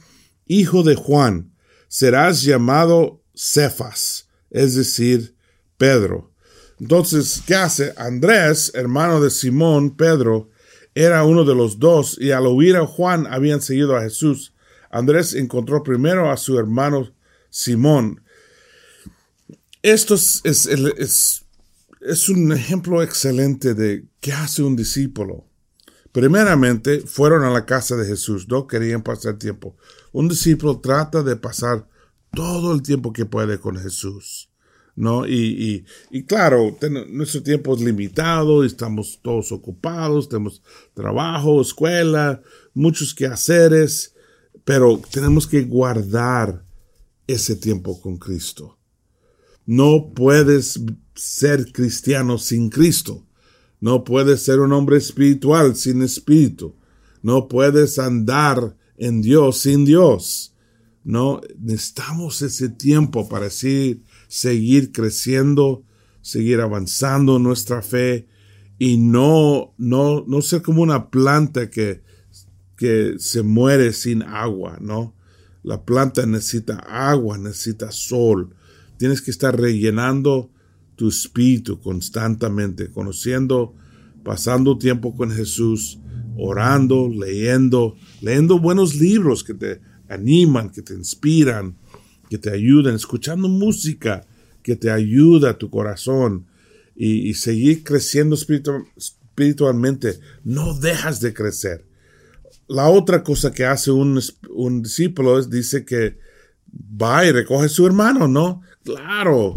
hijo 0.46 0.82
de 0.82 0.96
Juan, 0.96 1.52
serás 1.88 2.42
llamado 2.42 3.23
Cefas, 3.34 4.28
es 4.50 4.75
decir, 4.75 5.37
Pedro. 5.78 6.32
Entonces, 6.78 7.42
¿qué 7.46 7.54
hace? 7.54 7.94
Andrés, 7.96 8.73
hermano 8.75 9.20
de 9.20 9.30
Simón, 9.30 9.96
Pedro, 9.96 10.50
era 10.94 11.24
uno 11.24 11.44
de 11.44 11.54
los 11.54 11.78
dos, 11.78 12.16
y 12.20 12.30
al 12.30 12.46
oír 12.46 12.76
a 12.76 12.86
Juan 12.86 13.26
habían 13.26 13.60
seguido 13.60 13.96
a 13.96 14.02
Jesús. 14.02 14.54
Andrés 14.90 15.34
encontró 15.34 15.82
primero 15.82 16.30
a 16.30 16.36
su 16.36 16.58
hermano 16.58 17.12
Simón. 17.50 18.22
Esto 19.82 20.14
es, 20.14 20.40
es, 20.44 21.44
es 22.00 22.28
un 22.28 22.52
ejemplo 22.52 23.02
excelente 23.02 23.74
de 23.74 24.06
qué 24.20 24.32
hace 24.32 24.62
un 24.62 24.76
discípulo. 24.76 25.46
Primeramente, 26.12 27.00
fueron 27.00 27.42
a 27.42 27.50
la 27.50 27.66
casa 27.66 27.96
de 27.96 28.06
Jesús, 28.06 28.46
no 28.48 28.68
querían 28.68 29.02
pasar 29.02 29.36
tiempo. 29.36 29.76
Un 30.12 30.28
discípulo 30.28 30.78
trata 30.78 31.24
de 31.24 31.34
pasar 31.34 31.88
todo 32.32 32.72
el 32.72 32.82
tiempo 32.82 33.12
que 33.12 33.26
puede 33.26 33.58
con 33.58 33.76
Jesús. 33.76 34.48
¿No? 34.96 35.26
Y, 35.26 35.84
y, 36.10 36.22
claro, 36.24 36.76
nuestro 37.08 37.42
tiempo 37.42 37.74
es 37.74 37.80
limitado, 37.80 38.64
estamos 38.64 39.18
todos 39.22 39.52
ocupados, 39.52 40.28
tenemos 40.28 40.62
trabajo, 40.94 41.60
escuela, 41.60 42.42
muchos 42.74 43.14
quehaceres, 43.14 44.14
pero 44.64 45.00
tenemos 45.10 45.46
que 45.46 45.62
guardar 45.62 46.64
ese 47.26 47.56
tiempo 47.56 48.00
con 48.00 48.18
Cristo. 48.18 48.78
No 49.66 50.12
puedes 50.14 50.80
ser 51.14 51.72
cristiano 51.72 52.38
sin 52.38 52.68
Cristo. 52.68 53.26
No 53.80 54.04
puedes 54.04 54.42
ser 54.42 54.60
un 54.60 54.72
hombre 54.72 54.96
espiritual 54.98 55.76
sin 55.76 56.02
espíritu. 56.02 56.74
No 57.22 57.48
puedes 57.48 57.98
andar 57.98 58.76
en 58.96 59.22
Dios 59.22 59.58
sin 59.58 59.84
Dios. 59.84 60.54
No, 61.02 61.40
necesitamos 61.58 62.40
ese 62.42 62.70
tiempo 62.70 63.28
para 63.28 63.46
seguir 64.28 64.93
creciendo, 64.93 65.85
seguir 66.21 66.61
avanzando 66.61 67.38
nuestra 67.38 67.83
fe 67.83 68.26
y 68.78 68.97
no, 68.97 69.75
no, 69.78 70.25
no 70.26 70.43
ser 70.43 70.62
como 70.62 70.83
una 70.83 71.11
planta 71.11 71.71
que, 71.71 72.02
que 72.76 73.14
se 73.19 73.43
muere 73.43 73.93
sin 73.93 74.23
agua, 74.23 74.78
¿no? 74.81 75.14
La 75.62 75.85
planta 75.85 76.26
necesita 76.26 76.76
agua, 76.76 77.38
necesita 77.38 77.90
sol. 77.90 78.54
Tienes 78.99 79.23
que 79.23 79.31
estar 79.31 79.59
rellenando 79.59 80.50
tu 80.97 81.09
espíritu 81.09 81.81
constantemente, 81.81 82.90
conociendo, 82.90 83.75
pasando 84.23 84.78
tiempo 84.78 85.16
con 85.16 85.31
Jesús, 85.31 85.99
orando, 86.37 87.09
leyendo, 87.09 87.97
leyendo 88.21 88.59
buenos 88.59 88.97
libros 88.97 89.43
que 89.45 89.54
te 89.54 89.81
animan, 90.09 90.71
que 90.71 90.83
te 90.83 90.95
inspiran, 90.95 91.76
que 92.28 92.38
te 92.38 92.50
ayudan, 92.50 92.95
escuchando 92.95 93.49
música 93.49 94.26
que 94.62 94.76
te 94.76 94.90
ayuda 94.90 95.50
a 95.50 95.59
tu 95.59 95.71
corazón 95.71 96.47
y, 96.97 97.35
seguir 97.35 97.85
creciendo 97.85 98.37
espiritualmente. 98.37 100.19
No 100.43 100.75
dejas 100.75 101.21
de 101.21 101.35
crecer. 101.35 101.85
La 102.66 102.88
otra 102.88 103.23
cosa 103.23 103.52
que 103.52 103.66
hace 103.66 103.90
un, 103.90 104.21
un 104.49 104.83
discípulo 104.83 105.38
es, 105.38 105.50
dice 105.50 105.85
que 105.85 106.19
va 106.73 107.26
y 107.26 107.33
recoge 107.33 107.66
a 107.66 107.69
su 107.69 107.87
hermano, 107.87 108.26
¿no? 108.26 108.62
Claro, 108.85 109.57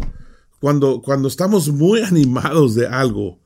cuando, 0.60 1.00
cuando 1.02 1.28
estamos 1.28 1.68
muy 1.68 2.02
animados 2.02 2.74
de 2.74 2.86
algo, 2.86 3.40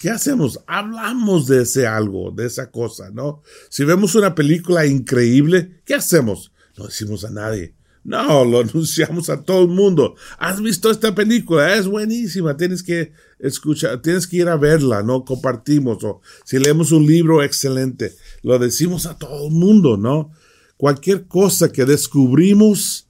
¿qué 0.00 0.10
hacemos? 0.10 0.60
Hablamos 0.66 1.46
de 1.46 1.62
ese 1.62 1.86
algo, 1.86 2.30
de 2.30 2.46
esa 2.46 2.70
cosa, 2.70 3.10
¿no? 3.10 3.42
Si 3.68 3.84
vemos 3.84 4.14
una 4.14 4.34
película 4.34 4.86
increíble, 4.86 5.80
¿qué 5.84 5.94
hacemos? 5.94 6.52
No 6.76 6.86
decimos 6.86 7.24
a 7.24 7.30
nadie. 7.30 7.74
No, 8.04 8.44
lo 8.44 8.60
anunciamos 8.68 9.30
a 9.30 9.42
todo 9.42 9.62
el 9.62 9.68
mundo. 9.68 10.14
¿Has 10.38 10.60
visto 10.60 10.90
esta 10.90 11.14
película? 11.14 11.74
Es 11.74 11.88
buenísima. 11.88 12.56
Tienes 12.56 12.82
que 12.82 13.12
escuchar, 13.38 14.00
tienes 14.02 14.26
que 14.26 14.36
ir 14.36 14.48
a 14.48 14.56
verla, 14.56 15.02
¿no? 15.02 15.24
Compartimos. 15.24 16.04
O 16.04 16.20
si 16.44 16.58
leemos 16.58 16.92
un 16.92 17.06
libro 17.06 17.42
excelente, 17.42 18.12
lo 18.42 18.58
decimos 18.58 19.06
a 19.06 19.18
todo 19.18 19.48
el 19.48 19.52
mundo, 19.52 19.96
¿no? 19.96 20.30
Cualquier 20.76 21.26
cosa 21.26 21.72
que 21.72 21.84
descubrimos 21.84 23.08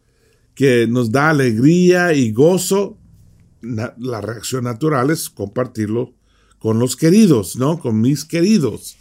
que 0.55 0.87
nos 0.87 1.11
da 1.11 1.31
alegría 1.31 2.13
y 2.13 2.31
gozo, 2.33 2.97
la 3.61 4.21
reacción 4.21 4.65
natural 4.65 5.11
es 5.11 5.29
compartirlo 5.29 6.15
con 6.65 6.79
los 6.79 6.97
queridos, 6.97 7.57
¿no? 7.57 7.79
Con 7.79 8.01
mis 8.01 8.25
queridos. 8.25 8.97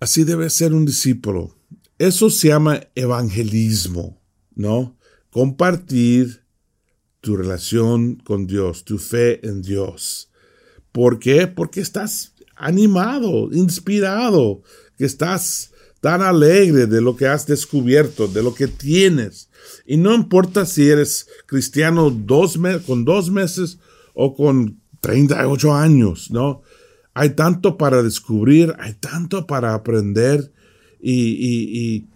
Así 0.00 0.24
debe 0.24 0.50
ser 0.50 0.74
un 0.74 0.84
discípulo. 0.84 1.56
Eso 1.98 2.28
se 2.28 2.48
llama 2.48 2.82
evangelismo, 2.94 4.20
¿no? 4.56 4.96
Compartir 5.30 6.42
tu 7.20 7.36
relación 7.36 8.16
con 8.16 8.46
Dios, 8.46 8.84
tu 8.84 8.98
fe 8.98 9.46
en 9.46 9.62
Dios. 9.62 10.30
¿Por 10.90 11.18
qué? 11.18 11.46
Porque 11.46 11.80
estás 11.80 12.34
animado, 12.56 13.50
inspirado, 13.52 14.62
que 14.96 15.04
estás 15.04 15.72
tan 16.00 16.22
alegre 16.22 16.86
de 16.86 17.00
lo 17.00 17.16
que 17.16 17.26
has 17.26 17.46
descubierto, 17.46 18.28
de 18.28 18.42
lo 18.42 18.54
que 18.54 18.66
tienes. 18.66 19.50
Y 19.84 19.96
no 19.96 20.14
importa 20.14 20.64
si 20.64 20.88
eres 20.88 21.28
cristiano 21.46 22.10
dos 22.10 22.58
con 22.86 23.04
dos 23.04 23.30
meses 23.30 23.78
o 24.14 24.34
con 24.34 24.80
38 25.00 25.74
años, 25.74 26.30
¿no? 26.30 26.62
Hay 27.12 27.30
tanto 27.30 27.76
para 27.76 28.02
descubrir, 28.02 28.74
hay 28.78 28.94
tanto 28.94 29.46
para 29.46 29.74
aprender 29.74 30.52
y, 31.00 31.12
y 31.12 32.06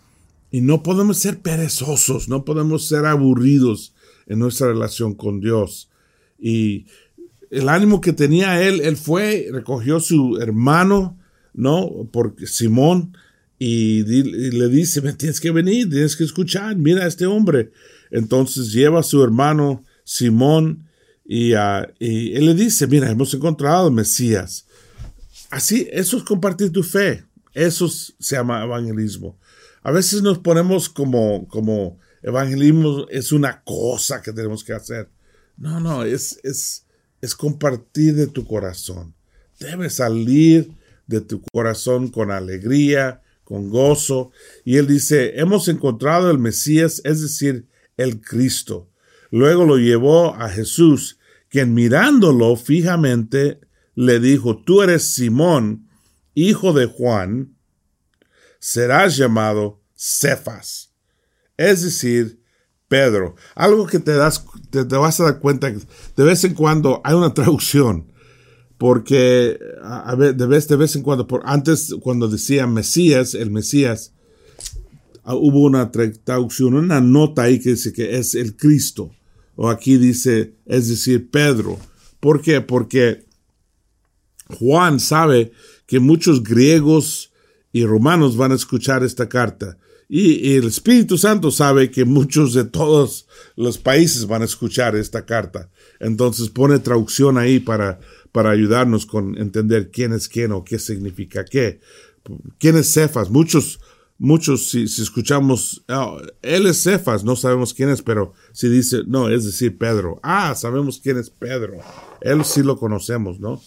no 0.52 0.82
podemos 0.82 1.18
ser 1.18 1.40
perezosos, 1.40 2.28
no 2.28 2.44
podemos 2.44 2.88
ser 2.88 3.06
aburridos 3.06 3.94
en 4.26 4.40
nuestra 4.40 4.68
relación 4.68 5.14
con 5.14 5.40
Dios. 5.40 5.90
Y 6.38 6.86
el 7.50 7.68
ánimo 7.68 8.00
que 8.00 8.12
tenía 8.12 8.62
él, 8.62 8.80
él 8.80 8.96
fue, 8.96 9.48
recogió 9.52 10.00
su 10.00 10.38
hermano, 10.40 11.18
¿no? 11.52 12.08
Porque 12.12 12.46
Simón, 12.46 13.16
y, 13.58 14.02
le 14.04 14.68
dice, 14.68 15.02
me 15.02 15.12
tienes 15.12 15.40
que 15.40 15.50
venir, 15.50 15.90
tienes 15.90 16.16
que 16.16 16.24
escuchar, 16.24 16.76
mira 16.76 17.04
a 17.04 17.08
este 17.08 17.26
hombre. 17.26 17.72
Entonces 18.10 18.72
lleva 18.72 19.00
a 19.00 19.04
su 19.04 19.22
hermano 19.22 19.84
Simón 20.04 20.88
y, 21.24 21.52
y 21.52 22.32
él 22.34 22.46
le 22.46 22.54
dice, 22.54 22.86
mira, 22.86 23.10
hemos 23.10 23.34
encontrado 23.34 23.86
al 23.86 23.92
Mesías. 23.92 24.66
Así, 25.50 25.88
eso 25.92 26.16
es 26.16 26.22
compartir 26.22 26.72
tu 26.72 26.82
fe. 26.82 27.24
Eso 27.52 27.88
se 27.88 28.36
llama 28.36 28.64
evangelismo. 28.64 29.36
A 29.82 29.90
veces 29.90 30.22
nos 30.22 30.38
ponemos 30.38 30.88
como, 30.88 31.48
como 31.48 31.98
evangelismo 32.22 33.06
es 33.08 33.32
una 33.32 33.62
cosa 33.62 34.20
que 34.22 34.32
tenemos 34.32 34.62
que 34.64 34.72
hacer. 34.72 35.08
No, 35.56 35.80
no, 35.80 36.04
es, 36.04 36.38
es, 36.42 36.86
es 37.20 37.34
compartir 37.34 38.14
de 38.14 38.26
tu 38.26 38.46
corazón. 38.46 39.14
Debe 39.58 39.90
salir 39.90 40.72
de 41.06 41.20
tu 41.20 41.42
corazón 41.52 42.08
con 42.08 42.30
alegría, 42.30 43.22
con 43.44 43.68
gozo. 43.68 44.30
Y 44.64 44.76
él 44.76 44.86
dice, 44.86 45.40
hemos 45.40 45.68
encontrado 45.68 46.30
el 46.30 46.38
Mesías, 46.38 47.02
es 47.04 47.20
decir, 47.20 47.66
el 47.96 48.20
Cristo. 48.20 48.88
Luego 49.30 49.64
lo 49.64 49.76
llevó 49.76 50.34
a 50.34 50.48
Jesús, 50.48 51.18
quien 51.48 51.74
mirándolo 51.74 52.54
fijamente 52.56 53.60
le 53.94 54.20
dijo, 54.20 54.62
tú 54.62 54.82
eres 54.82 55.14
Simón, 55.14 55.88
hijo 56.34 56.72
de 56.72 56.86
Juan, 56.86 57.56
serás 58.60 59.16
llamado 59.16 59.82
Cefas, 59.96 60.92
es 61.56 61.82
decir, 61.82 62.40
Pedro. 62.86 63.34
Algo 63.54 63.86
que 63.86 63.98
te, 63.98 64.12
das, 64.12 64.44
te, 64.70 64.82
vas 64.84 65.20
a 65.20 65.24
dar 65.24 65.40
cuenta 65.40 65.70
de 65.70 66.24
vez 66.24 66.44
en 66.44 66.54
cuando 66.54 67.00
hay 67.04 67.14
una 67.14 67.34
traducción, 67.34 68.12
porque 68.78 69.58
a, 69.82 70.14
de, 70.16 70.46
vez, 70.46 70.68
de 70.68 70.76
vez 70.76 70.94
en 70.96 71.02
cuando, 71.02 71.26
por, 71.26 71.42
antes 71.44 71.94
cuando 72.00 72.28
decía 72.28 72.66
Mesías, 72.66 73.34
el 73.34 73.50
Mesías, 73.50 74.12
ah, 75.24 75.34
hubo 75.34 75.60
una 75.60 75.90
traducción, 75.90 76.74
una 76.74 77.00
nota 77.00 77.42
ahí 77.42 77.60
que 77.60 77.70
dice 77.70 77.92
que 77.92 78.18
es 78.18 78.34
el 78.34 78.56
Cristo, 78.56 79.10
o 79.56 79.68
aquí 79.68 79.96
dice, 79.96 80.54
es 80.66 80.88
decir, 80.88 81.30
Pedro. 81.30 81.78
¿Por 82.18 82.42
qué? 82.42 82.60
Porque 82.60 83.26
Juan 84.58 85.00
sabe 85.00 85.52
que 85.86 86.00
muchos 86.00 86.42
griegos 86.42 87.29
y 87.72 87.84
romanos 87.84 88.36
van 88.36 88.52
a 88.52 88.56
escuchar 88.56 89.04
esta 89.04 89.28
carta. 89.28 89.78
Y, 90.08 90.56
el 90.56 90.66
Espíritu 90.66 91.16
Santo 91.16 91.52
sabe 91.52 91.90
que 91.92 92.04
muchos 92.04 92.52
de 92.52 92.64
todos 92.64 93.28
los 93.54 93.78
países 93.78 94.26
van 94.26 94.42
a 94.42 94.46
escuchar 94.46 94.96
esta 94.96 95.24
carta. 95.24 95.70
Entonces 96.00 96.48
pone 96.48 96.80
traducción 96.80 97.38
ahí 97.38 97.60
para, 97.60 98.00
para 98.32 98.50
ayudarnos 98.50 99.06
con 99.06 99.38
entender 99.38 99.90
quién 99.92 100.12
es 100.12 100.28
quién 100.28 100.50
o 100.50 100.64
qué 100.64 100.80
significa 100.80 101.44
qué. 101.44 101.78
¿Quién 102.58 102.76
es 102.76 102.92
Cefas? 102.92 103.30
Muchos, 103.30 103.78
muchos, 104.18 104.70
si, 104.70 104.82
escuchamos, 104.82 105.84
oh, 105.88 106.20
él 106.42 106.66
es 106.66 106.82
Cefas, 106.82 107.22
no 107.22 107.36
sabemos 107.36 107.72
quién 107.72 107.88
es, 107.88 108.02
pero 108.02 108.34
si 108.52 108.68
dice, 108.68 109.02
no, 109.06 109.28
es 109.28 109.44
decir, 109.44 109.78
Pedro. 109.78 110.18
Ah, 110.24 110.56
sabemos 110.56 111.00
quién 111.00 111.18
es 111.18 111.30
Pedro. 111.30 111.78
Él 112.20 112.44
sí 112.44 112.64
lo 112.64 112.76
conocemos, 112.76 113.38
¿no? 113.38 113.62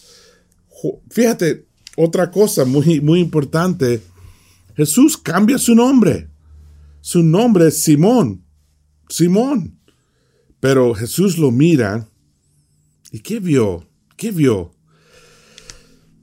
Fíjate, 1.10 1.66
otra 1.96 2.32
cosa 2.32 2.66
muy, 2.66 3.02
muy 3.02 3.20
importante, 3.20 4.02
Jesús 4.76 5.18
cambia 5.18 5.58
su 5.58 5.76
nombre. 5.76 6.30
Su 7.02 7.22
nombre 7.22 7.68
es 7.68 7.84
Simón. 7.84 8.44
Simón. 9.10 9.80
Pero 10.60 10.94
Jesús 10.96 11.38
lo 11.38 11.52
mira. 11.52 12.08
¿Y 13.12 13.20
qué 13.20 13.40
vio? 13.40 13.88
¿Qué 14.16 14.32
vio? 14.32 14.74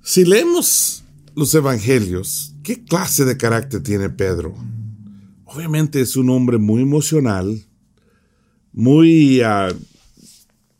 Si 0.02 0.24
leemos 0.24 1.04
los 1.34 1.54
evangelios, 1.54 2.54
¿qué 2.62 2.84
clase 2.84 3.24
de 3.24 3.36
carácter 3.36 3.82
tiene 3.82 4.10
Pedro? 4.10 4.54
Obviamente 5.44 6.00
es 6.00 6.16
un 6.16 6.30
hombre 6.30 6.58
muy 6.58 6.82
emocional, 6.82 7.62
muy 8.72 9.40
ah, 9.42 9.68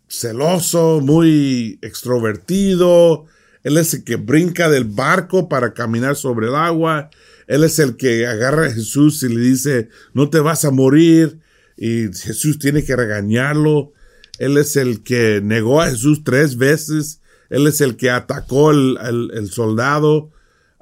celoso, 0.08 1.00
muy 1.00 1.78
extrovertido. 1.82 3.26
Él 3.62 3.76
es 3.76 3.94
el 3.94 4.04
que 4.04 4.16
brinca 4.16 4.68
del 4.68 4.84
barco 4.84 5.48
para 5.48 5.74
caminar 5.74 6.16
sobre 6.16 6.48
el 6.48 6.54
agua. 6.54 7.10
Él 7.46 7.64
es 7.64 7.78
el 7.78 7.96
que 7.96 8.26
agarra 8.26 8.66
a 8.66 8.72
Jesús 8.72 9.22
y 9.22 9.28
le 9.28 9.40
dice, 9.40 9.88
no 10.14 10.30
te 10.30 10.40
vas 10.40 10.64
a 10.64 10.70
morir. 10.70 11.40
Y 11.76 12.12
Jesús 12.12 12.58
tiene 12.58 12.84
que 12.84 12.96
regañarlo. 12.96 13.92
Él 14.38 14.56
es 14.56 14.76
el 14.76 15.02
que 15.02 15.40
negó 15.42 15.82
a 15.82 15.90
Jesús 15.90 16.22
tres 16.24 16.56
veces. 16.56 17.20
Él 17.50 17.66
es 17.66 17.80
el 17.80 17.96
que 17.96 18.10
atacó 18.10 18.70
el, 18.70 19.50
soldado. 19.50 20.30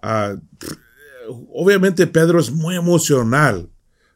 Ah, 0.03 0.37
obviamente 1.53 2.07
Pedro 2.07 2.39
es 2.39 2.53
muy 2.53 2.77
emocional, 2.77 3.69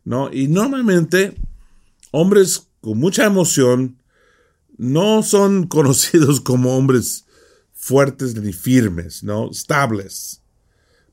¿no? 0.05 0.33
Y 0.33 0.49
normalmente 0.49 1.35
hombres 2.11 2.69
con 2.81 2.99
mucha 2.99 3.25
emoción 3.25 3.99
no 4.77 5.23
son 5.23 5.67
conocidos 5.69 6.41
como 6.41 6.77
hombres 6.77 7.25
fuertes 7.83 8.37
ni 8.37 8.53
firmes, 8.53 9.25
¿no? 9.25 9.51
Estables. 9.51 10.41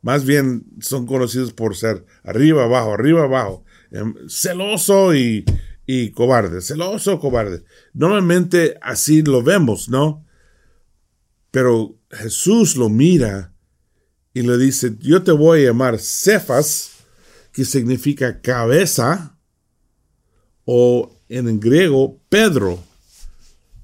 Más 0.03 0.23
bien 0.23 0.65
son 0.79 1.07
conocidos 1.07 1.51
por 1.51 1.75
ser 1.75 2.05
arriba, 2.23 2.65
abajo, 2.65 2.93
arriba, 2.93 3.23
abajo. 3.23 3.65
Em, 3.89 4.13
celoso 4.29 5.15
y, 5.15 5.43
y 5.87 6.11
cobarde. 6.11 6.61
Celoso, 6.61 7.19
cobarde. 7.19 7.63
Normalmente 7.93 8.77
así 8.83 9.23
lo 9.23 9.41
vemos, 9.41 9.89
¿no? 9.89 10.23
Pero 11.49 11.97
Jesús 12.11 12.75
lo 12.75 12.87
mira 12.87 13.51
y 14.31 14.43
le 14.43 14.59
dice, 14.59 14.95
yo 14.99 15.23
te 15.23 15.31
voy 15.31 15.61
a 15.61 15.69
llamar 15.69 15.97
Cefas, 15.97 16.91
que 17.51 17.65
significa 17.65 18.41
cabeza, 18.41 19.35
o 20.65 21.19
en 21.29 21.59
griego 21.59 22.21
Pedro, 22.29 22.83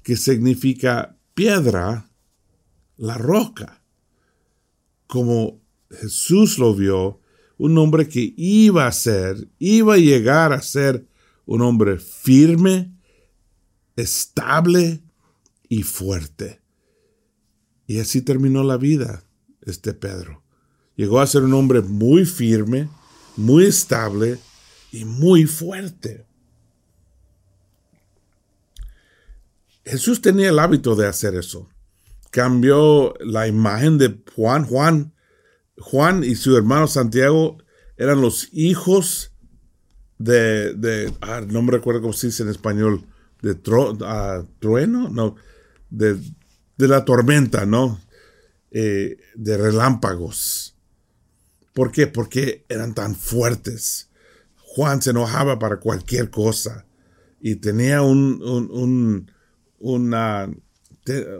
que 0.04 0.16
significa 0.16 1.16
piedra, 1.34 2.08
la 2.96 3.18
roca. 3.18 3.82
Como 5.06 5.60
Jesús 5.90 6.58
lo 6.58 6.74
vio, 6.74 7.20
un 7.58 7.78
hombre 7.78 8.08
que 8.08 8.34
iba 8.36 8.86
a 8.86 8.92
ser, 8.92 9.48
iba 9.58 9.94
a 9.94 9.98
llegar 9.98 10.52
a 10.52 10.62
ser 10.62 11.06
un 11.46 11.62
hombre 11.62 11.98
firme, 11.98 12.92
estable 13.94 15.02
y 15.68 15.82
fuerte. 15.82 16.60
Y 17.86 18.00
así 18.00 18.20
terminó 18.20 18.64
la 18.64 18.76
vida 18.76 19.24
este 19.62 19.94
Pedro. 19.94 20.42
Llegó 20.96 21.20
a 21.20 21.26
ser 21.26 21.44
un 21.44 21.54
hombre 21.54 21.82
muy 21.82 22.24
firme, 22.24 22.88
muy 23.36 23.66
estable 23.66 24.38
y 24.92 25.04
muy 25.04 25.44
fuerte. 25.44 26.26
Jesús 29.84 30.20
tenía 30.20 30.48
el 30.48 30.58
hábito 30.58 30.96
de 30.96 31.06
hacer 31.06 31.36
eso. 31.36 31.68
Cambió 32.36 33.14
la 33.20 33.48
imagen 33.48 33.96
de 33.96 34.20
Juan. 34.34 34.66
Juan 34.66 35.14
Juan 35.78 36.22
y 36.22 36.34
su 36.34 36.54
hermano 36.54 36.86
Santiago 36.86 37.56
eran 37.96 38.20
los 38.20 38.50
hijos 38.52 39.32
de, 40.18 40.74
de 40.74 41.10
ah, 41.22 41.42
no 41.46 41.62
me 41.62 41.72
recuerdo 41.72 42.02
cómo 42.02 42.12
se 42.12 42.26
dice 42.26 42.42
en 42.42 42.50
español, 42.50 43.06
de 43.40 43.56
ah, 44.04 44.44
trueno, 44.58 45.08
no, 45.08 45.36
de, 45.88 46.18
la 46.76 47.06
tormenta, 47.06 47.64
¿no? 47.64 48.00
Eh, 48.70 49.16
de 49.34 49.56
relámpagos. 49.56 50.76
¿Por 51.72 51.90
qué? 51.90 52.06
Porque 52.06 52.66
eran 52.68 52.94
tan 52.94 53.14
fuertes. 53.14 54.10
Juan 54.56 55.00
se 55.00 55.10
enojaba 55.10 55.58
para 55.58 55.78
cualquier 55.78 56.28
cosa 56.28 56.84
y 57.40 57.56
tenía 57.56 58.02
un, 58.02 58.42
un, 58.42 59.30
una 59.78 60.50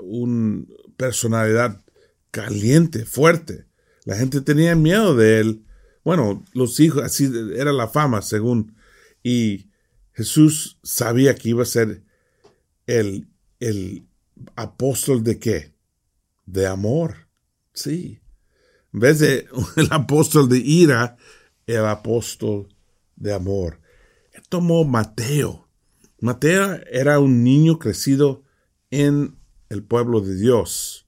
un 0.02 0.74
personalidad 0.96 1.82
caliente, 2.30 3.04
fuerte. 3.04 3.66
La 4.04 4.16
gente 4.16 4.40
tenía 4.40 4.74
miedo 4.76 5.16
de 5.16 5.40
él. 5.40 5.64
Bueno, 6.04 6.44
los 6.52 6.78
hijos, 6.80 7.02
así 7.02 7.30
era 7.56 7.72
la 7.72 7.88
fama, 7.88 8.22
según. 8.22 8.76
Y 9.22 9.70
Jesús 10.12 10.78
sabía 10.82 11.34
que 11.34 11.48
iba 11.50 11.62
a 11.62 11.66
ser 11.66 12.02
el, 12.86 13.28
el 13.60 14.06
apóstol 14.54 15.24
de 15.24 15.38
qué? 15.38 15.74
De 16.44 16.66
amor. 16.66 17.28
Sí. 17.72 18.20
En 18.92 19.00
vez 19.00 19.18
de 19.18 19.48
el 19.76 19.88
apóstol 19.90 20.48
de 20.48 20.58
ira, 20.58 21.16
el 21.66 21.84
apóstol 21.86 22.68
de 23.16 23.32
amor. 23.32 23.80
Él 24.32 24.42
tomó 24.48 24.84
Mateo. 24.84 25.68
Mateo 26.20 26.80
era 26.90 27.18
un 27.18 27.42
niño 27.42 27.78
crecido 27.78 28.42
en 28.90 29.35
el 29.68 29.82
pueblo 29.82 30.20
de 30.20 30.36
Dios. 30.36 31.06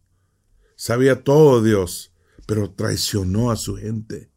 Sabía 0.77 1.25
todo 1.25 1.62
Dios, 1.62 2.12
pero 2.47 2.71
traicionó 2.71 3.51
a 3.51 3.57
su 3.57 3.77
gente. 3.77 4.31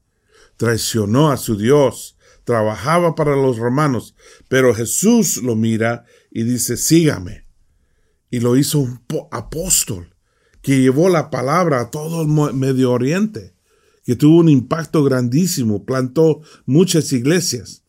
Traicionó 0.58 1.32
a 1.32 1.38
su 1.38 1.58
Dios. 1.58 2.18
Trabajaba 2.44 3.16
para 3.16 3.36
los 3.36 3.58
romanos. 3.58 4.16
Pero 4.48 4.74
Jesús 4.74 5.38
lo 5.44 5.56
mira 5.56 6.06
y 6.32 6.44
dice, 6.44 6.78
sígame. 6.78 7.46
Y 8.30 8.40
lo 8.40 8.58
hizo 8.58 8.80
un 8.80 9.04
apóstol 9.32 10.16
que 10.62 10.80
llevó 10.80 11.10
la 11.10 11.30
palabra 11.30 11.82
a 11.82 11.92
todo 11.92 12.22
el 12.22 12.54
Medio 12.54 12.92
Oriente, 12.92 13.56
que 14.04 14.16
tuvo 14.16 14.40
un 14.40 14.50
impacto 14.50 15.04
grandísimo, 15.04 15.86
plantó 15.86 16.42
muchas 16.66 17.12
iglesias. 17.14 17.84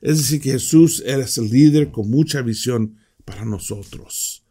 Es 0.00 0.18
decir, 0.18 0.40
que 0.40 0.52
Jesús 0.52 1.02
es 1.06 1.38
el 1.38 1.50
líder 1.50 1.90
con 1.90 2.10
mucha 2.10 2.42
visión 2.42 2.98
para 3.24 3.44
nosotros. 3.44 4.43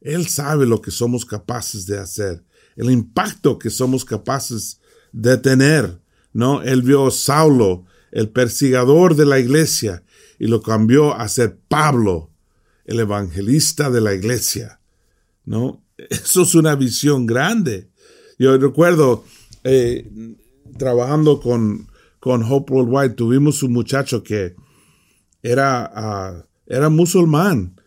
Él 0.00 0.28
sabe 0.28 0.66
lo 0.66 0.80
que 0.80 0.90
somos 0.90 1.24
capaces 1.24 1.86
de 1.86 1.98
hacer, 1.98 2.42
el 2.76 2.90
impacto 2.90 3.58
que 3.58 3.70
somos 3.70 4.04
capaces 4.04 4.80
de 5.12 5.36
tener. 5.36 6.00
¿no? 6.32 6.62
Él 6.62 6.82
vio 6.82 7.06
a 7.06 7.10
Saulo, 7.10 7.84
el 8.10 8.30
persigador 8.30 9.14
de 9.14 9.26
la 9.26 9.38
iglesia, 9.38 10.02
y 10.38 10.46
lo 10.46 10.62
cambió 10.62 11.14
a 11.14 11.28
ser 11.28 11.58
Pablo, 11.68 12.30
el 12.86 13.00
evangelista 13.00 13.90
de 13.90 14.00
la 14.00 14.14
iglesia. 14.14 14.80
¿no? 15.44 15.84
Eso 16.10 16.42
es 16.42 16.54
una 16.54 16.74
visión 16.74 17.26
grande. 17.26 17.90
Yo 18.38 18.56
recuerdo 18.56 19.24
eh, 19.64 20.10
trabajando 20.78 21.40
con, 21.40 21.88
con 22.20 22.42
Hope 22.42 22.72
Worldwide, 22.72 23.14
tuvimos 23.14 23.62
un 23.62 23.74
muchacho 23.74 24.22
que 24.22 24.54
era, 25.42 25.90
ah, 25.94 26.46
era 26.66 26.88
musulmán 26.88 27.79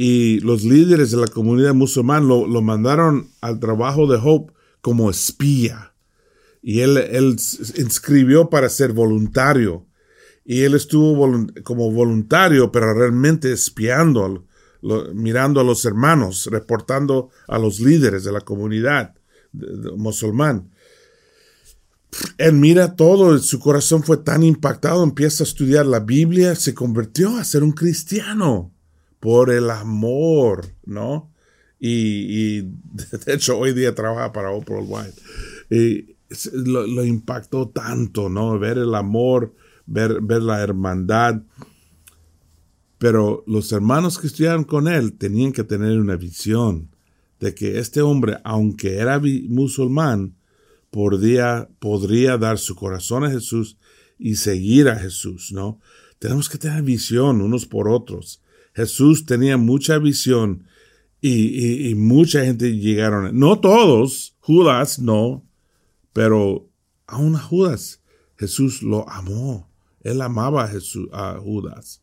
y 0.00 0.38
los 0.42 0.62
líderes 0.62 1.10
de 1.10 1.16
la 1.16 1.26
comunidad 1.26 1.74
musulmana 1.74 2.24
lo, 2.24 2.62
mandaron 2.62 3.30
al 3.40 3.58
trabajo 3.58 4.06
de 4.06 4.16
Hope 4.22 4.52
como 4.80 5.10
espía. 5.10 5.92
Y 6.62 6.82
él, 6.82 6.98
él 6.98 7.36
inscribió 7.76 8.48
para 8.48 8.68
ser 8.68 8.92
voluntario. 8.92 9.88
Y 10.44 10.62
él 10.62 10.76
estuvo 10.76 11.48
como 11.64 11.90
voluntario, 11.90 12.70
pero 12.70 12.94
realmente 12.94 13.50
espiando 13.50 14.46
mirando 15.14 15.60
a 15.60 15.64
los 15.64 15.84
hermanos, 15.84 16.48
reportando 16.48 17.30
a 17.48 17.58
los 17.58 17.80
líderes 17.80 18.22
de 18.22 18.30
la 18.30 18.42
comunidad 18.42 19.16
musulmán. 19.96 20.70
Él 22.36 22.52
mira 22.52 22.94
todo, 22.94 23.36
su 23.38 23.58
corazón 23.58 24.04
fue 24.04 24.18
tan 24.18 24.44
impactado, 24.44 25.02
empieza 25.02 25.42
a 25.42 25.48
estudiar 25.48 25.86
la 25.86 25.98
Biblia, 25.98 26.54
se 26.54 26.72
convirtió 26.72 27.36
a 27.36 27.42
ser 27.42 27.64
un 27.64 27.72
cristiano 27.72 28.77
por 29.20 29.50
el 29.50 29.70
amor, 29.70 30.66
¿no? 30.84 31.32
Y, 31.78 32.60
de 32.62 33.34
hecho 33.34 33.58
hoy 33.58 33.72
día 33.72 33.94
trabaja 33.94 34.32
para 34.32 34.50
Oprah 34.50 34.80
White. 34.80 35.20
Y 35.70 36.16
lo, 36.52 36.86
lo, 36.86 37.04
impactó 37.04 37.68
tanto, 37.68 38.28
¿no? 38.28 38.58
Ver 38.58 38.78
el 38.78 38.94
amor, 38.94 39.54
ver, 39.86 40.20
ver 40.20 40.42
la 40.42 40.60
hermandad. 40.60 41.42
Pero 42.98 43.44
los 43.46 43.70
hermanos 43.72 44.18
que 44.18 44.26
estudiaron 44.26 44.64
con 44.64 44.88
él 44.88 45.12
tenían 45.12 45.52
que 45.52 45.64
tener 45.64 45.98
una 45.98 46.16
visión 46.16 46.90
de 47.38 47.54
que 47.54 47.78
este 47.78 48.02
hombre, 48.02 48.38
aunque 48.44 48.96
era 48.96 49.20
musulmán, 49.48 50.34
podría, 50.90 51.68
podría 51.78 52.36
dar 52.38 52.58
su 52.58 52.74
corazón 52.74 53.24
a 53.24 53.30
Jesús 53.30 53.78
y 54.18 54.36
seguir 54.36 54.88
a 54.88 54.96
Jesús, 54.96 55.52
¿no? 55.52 55.80
Tenemos 56.18 56.48
que 56.48 56.58
tener 56.58 56.82
visión 56.82 57.40
unos 57.40 57.66
por 57.66 57.88
otros. 57.88 58.42
Jesús 58.78 59.26
tenía 59.26 59.56
mucha 59.56 59.98
visión 59.98 60.68
y, 61.20 61.94
mucha 61.96 62.44
gente 62.44 62.76
llegaron. 62.76 63.36
No 63.36 63.58
todos, 63.58 64.36
Judas 64.38 65.00
no, 65.00 65.44
pero 66.12 66.70
aún 67.08 67.36
Judas, 67.36 68.00
Jesús 68.36 68.84
lo 68.84 69.08
amó. 69.10 69.68
Él 70.04 70.22
amaba 70.22 70.62
a, 70.62 70.68
Jesús, 70.68 71.08
a 71.12 71.40
Judas 71.42 72.02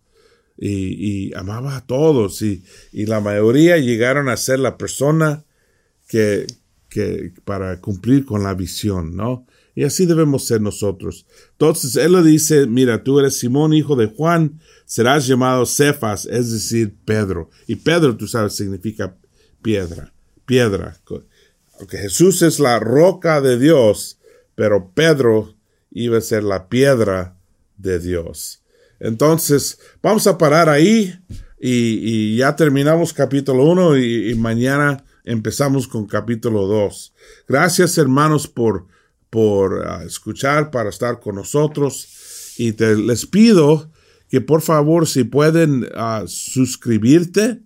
y, 0.57 1.33
amaba 1.33 1.77
a 1.77 1.85
todos 1.85 2.41
y, 2.41 2.61
la 2.91 3.21
mayoría 3.21 3.77
llegaron 3.77 4.27
a 4.27 4.35
ser 4.35 4.59
la 4.59 4.77
persona 4.77 5.45
que, 6.09 6.45
que 6.89 7.31
para 7.45 7.79
cumplir 7.79 8.25
con 8.25 8.43
la 8.43 8.53
visión, 8.53 9.15
¿no? 9.15 9.47
Y 9.75 9.83
así 9.83 10.05
debemos 10.05 10.47
ser 10.47 10.61
nosotros. 10.61 11.25
Entonces 11.51 11.97
él 11.97 12.13
le 12.13 12.23
dice, 12.23 12.65
mira, 12.65 13.03
tú 13.03 13.19
eres 13.19 13.38
Simón, 13.38 13.73
hijo 13.73 13.95
de 13.95 14.07
Juan, 14.07 14.59
serás 14.85 15.27
llamado 15.27 15.65
Cefas, 15.65 16.25
es 16.25 16.51
decir, 16.51 16.95
Pedro. 17.03 17.49
Y 17.67 17.75
Pedro, 17.75 18.15
tú 18.15 18.25
sabes, 18.27 18.55
significa 18.55 19.17
piedra, 19.61 20.13
piedra. 20.45 20.97
Aunque 21.77 21.97
Jesús 21.97 22.41
es 22.41 22.59
la 22.59 22.79
roca 22.79 23.41
de 23.41 23.59
Dios, 23.59 24.17
pero 24.55 24.91
Pedro 24.93 25.53
iba 25.91 26.17
a 26.17 26.21
ser 26.21 26.43
la 26.43 26.69
piedra 26.69 27.38
de 27.77 27.99
Dios. 27.99 28.61
Entonces, 28.99 29.79
vamos 30.01 30.25
a 30.27 30.38
parar 30.38 30.69
ahí 30.69 31.13
y, 31.59 32.38
ya 32.38 32.55
terminamos 32.55 33.13
capítulo 33.13 33.63
1 33.65 33.97
y, 33.97 34.35
mañana 34.35 35.03
empezamos 35.23 35.88
con 35.88 36.05
capítulo 36.05 36.67
2. 36.67 37.13
Gracias 37.47 37.97
hermanos 37.97 38.47
por, 38.47 38.88
por 39.36 39.86
ah, 39.86 40.02
escuchar, 40.06 40.71
para 40.71 40.88
estar 40.89 41.19
con 41.19 41.36
nosotros. 41.36 42.56
Y 42.58 42.71
te, 42.71 42.95
les 42.95 43.26
pido 43.26 43.91
que 44.30 44.39
por 44.39 44.62
favor 44.62 45.10
si 45.10 45.26
pueden 45.26 45.89
ah, 45.93 46.24
suscribirte, 46.26 47.60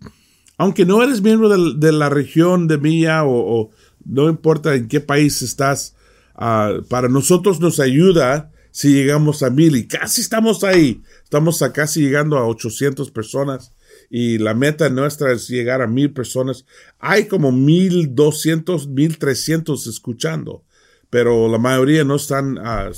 aunque 0.58 0.84
no 0.88 1.04
eres 1.04 1.22
miembro 1.22 1.48
de, 1.76 1.92
la 1.92 2.10
región 2.10 2.68
de 2.68 2.80
Mía 2.80 3.22
o, 3.24 3.70
no 4.04 4.30
importa 4.30 4.74
en 4.74 4.88
qué 4.88 5.00
país 5.00 5.44
estás, 5.44 5.96
ah, 6.34 6.74
para 6.90 7.08
nosotros 7.08 7.60
nos 7.60 7.80
ayuda 7.80 8.52
si 8.72 8.92
llegamos 8.92 9.44
a 9.44 9.52
mil. 9.52 9.76
Y 9.76 9.86
casi 9.86 10.22
estamos 10.22 10.64
ahí. 10.64 11.04
Estamos 11.24 11.62
a 11.62 11.72
casi 11.72 12.02
llegando 12.02 12.36
a 12.40 12.48
800 12.48 13.12
personas. 13.12 13.76
Y 14.10 14.40
la 14.40 14.56
meta 14.56 14.90
nuestra 14.90 15.34
es 15.34 15.48
llegar 15.48 15.84
a 15.84 15.88
mil 15.88 16.14
personas. 16.14 16.66
Hay 16.98 17.28
como 17.28 17.52
1200, 17.52 18.88
1300 18.88 19.86
escuchando, 19.86 20.64
pero 21.10 21.50
la 21.50 21.58
mayoría 21.58 22.04
no 22.04 22.16
están, 22.16 22.58
uh, 22.58 22.92